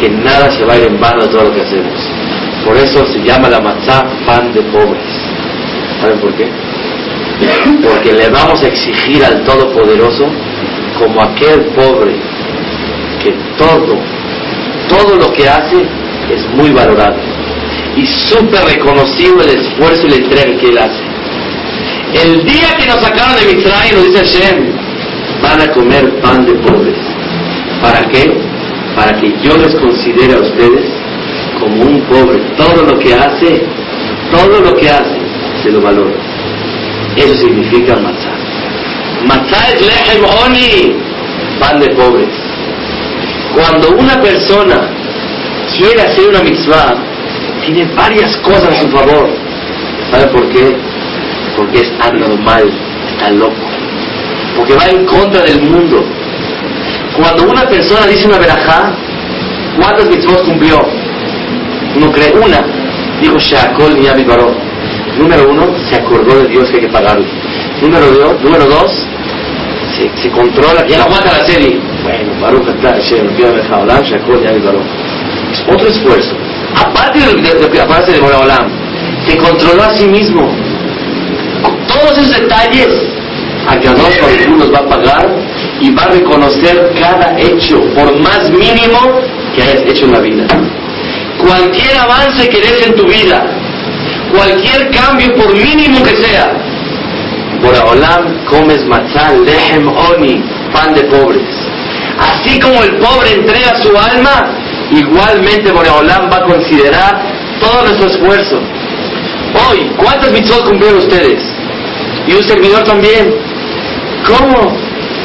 [0.00, 1.92] que nada se va a ir en vano de todo lo que hacemos.
[2.64, 5.02] Por eso se llama la matzá pan de pobres.
[6.00, 6.48] ¿Saben por qué?
[7.82, 10.26] Porque le vamos a exigir al Todopoderoso
[10.98, 12.14] como aquel pobre
[13.22, 13.96] que todo,
[14.88, 15.82] todo lo que hace
[16.32, 17.16] es muy valorado
[17.96, 21.11] y súper reconocido el esfuerzo y la entrega que él hace.
[22.14, 24.72] El día que nos sacaron de Mitzrayim, nos dice Hashem,
[25.42, 26.98] van a comer pan de pobres.
[27.80, 28.32] ¿Para qué?
[28.94, 30.84] Para que yo les considere a ustedes
[31.58, 32.38] como un pobre.
[32.56, 33.62] Todo lo que hace,
[34.30, 35.18] todo lo que hace,
[35.62, 36.14] se lo valora.
[37.16, 38.36] Eso significa matzah.
[39.26, 40.96] Matzah es lechem oni,
[41.58, 42.28] pan de pobres.
[43.54, 44.88] Cuando una persona
[45.76, 46.94] quiere hacer una mitzvah,
[47.64, 49.28] tiene varias cosas a su favor.
[50.10, 50.76] ¿Sabe por qué?
[51.56, 52.70] Porque es anormal,
[53.10, 53.54] está loco.
[54.56, 56.04] Porque va en contra del mundo.
[57.16, 58.94] Cuando una persona dice una verajá,
[59.76, 60.78] ¿cuántas mitzvot cumplió?
[61.96, 62.64] Uno cree una.
[63.20, 64.54] Dijo Shakol ni Baró.
[65.18, 67.26] Número uno, se acordó de Dios que hay que pagarle.
[67.82, 69.06] Número dos, número dos
[70.16, 71.78] se, controla, ya no aguanta la serie.
[72.02, 74.80] Bueno, Baruch está, Shakol ni Baró.
[75.52, 76.34] Es otro esfuerzo.
[76.76, 78.68] Aparte de lo que- aparece de Boreolam,
[79.26, 80.40] se controló a sí mismo.
[82.02, 82.88] Todos esos detalles,
[83.68, 85.28] a Kadosh Baruj nos va a pagar
[85.80, 88.98] y va a reconocer cada hecho, por más mínimo
[89.54, 90.46] que hayas hecho en la vida.
[91.38, 93.46] Cualquier avance que des en tu vida,
[94.34, 96.52] cualquier cambio, por mínimo que sea,
[97.62, 100.42] Boreolam comes matzah, lehem oni,
[100.72, 101.54] pan de pobres.
[102.18, 104.58] Así como el pobre entrega su alma,
[104.90, 107.22] igualmente Boreolam va a considerar
[107.60, 108.58] todo nuestro esfuerzo.
[109.70, 111.61] Hoy, ¿cuántas mitzvot cumplieron ustedes?
[112.26, 113.34] Y un servidor también.
[114.26, 114.76] ¿Cómo?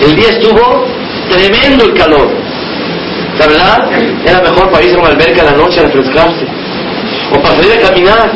[0.01, 0.85] El día estuvo
[1.29, 2.29] tremendo el calor.
[3.39, 3.89] La verdad,
[4.25, 6.45] era mejor para irse a una alberca en la noche a refrescarse.
[7.31, 8.31] O para salir a caminar.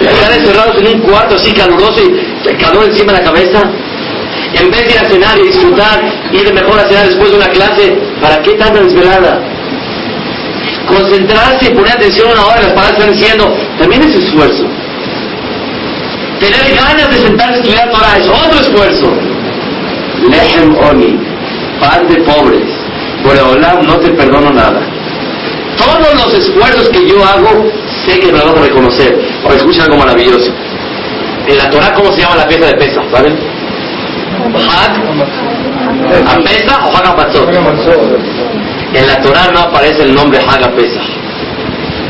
[0.00, 3.62] Estar encerrados en un cuarto así caluroso y el calor encima de la cabeza.
[4.54, 6.02] En vez de ir a cenar y disfrutar,
[6.32, 9.40] ir mejor a cenar después de una clase, ¿para qué tanta desvelada?
[10.88, 14.64] Concentrarse y poner atención una hora las palabras están diciendo, también es esfuerzo.
[16.40, 19.06] Tener ganas de sentarse a estudiar Torah es otro esfuerzo.
[20.28, 21.18] Lehem Oni,
[21.80, 22.68] pan de pobres.
[23.24, 24.80] Boreolam, no te perdono nada.
[25.76, 27.70] Todos los esfuerzos que yo hago,
[28.04, 29.18] sé que me vas a reconocer.
[29.42, 30.52] Ahora escuchen algo maravilloso.
[31.46, 33.04] En la Torah, ¿cómo se llama la fiesta de Pesach?
[33.10, 33.38] ¿Saben?
[34.54, 34.92] Hag
[36.26, 37.06] a Pesach o Hag.
[38.94, 41.15] En la Torah no aparece el nombre Hag a Pesach.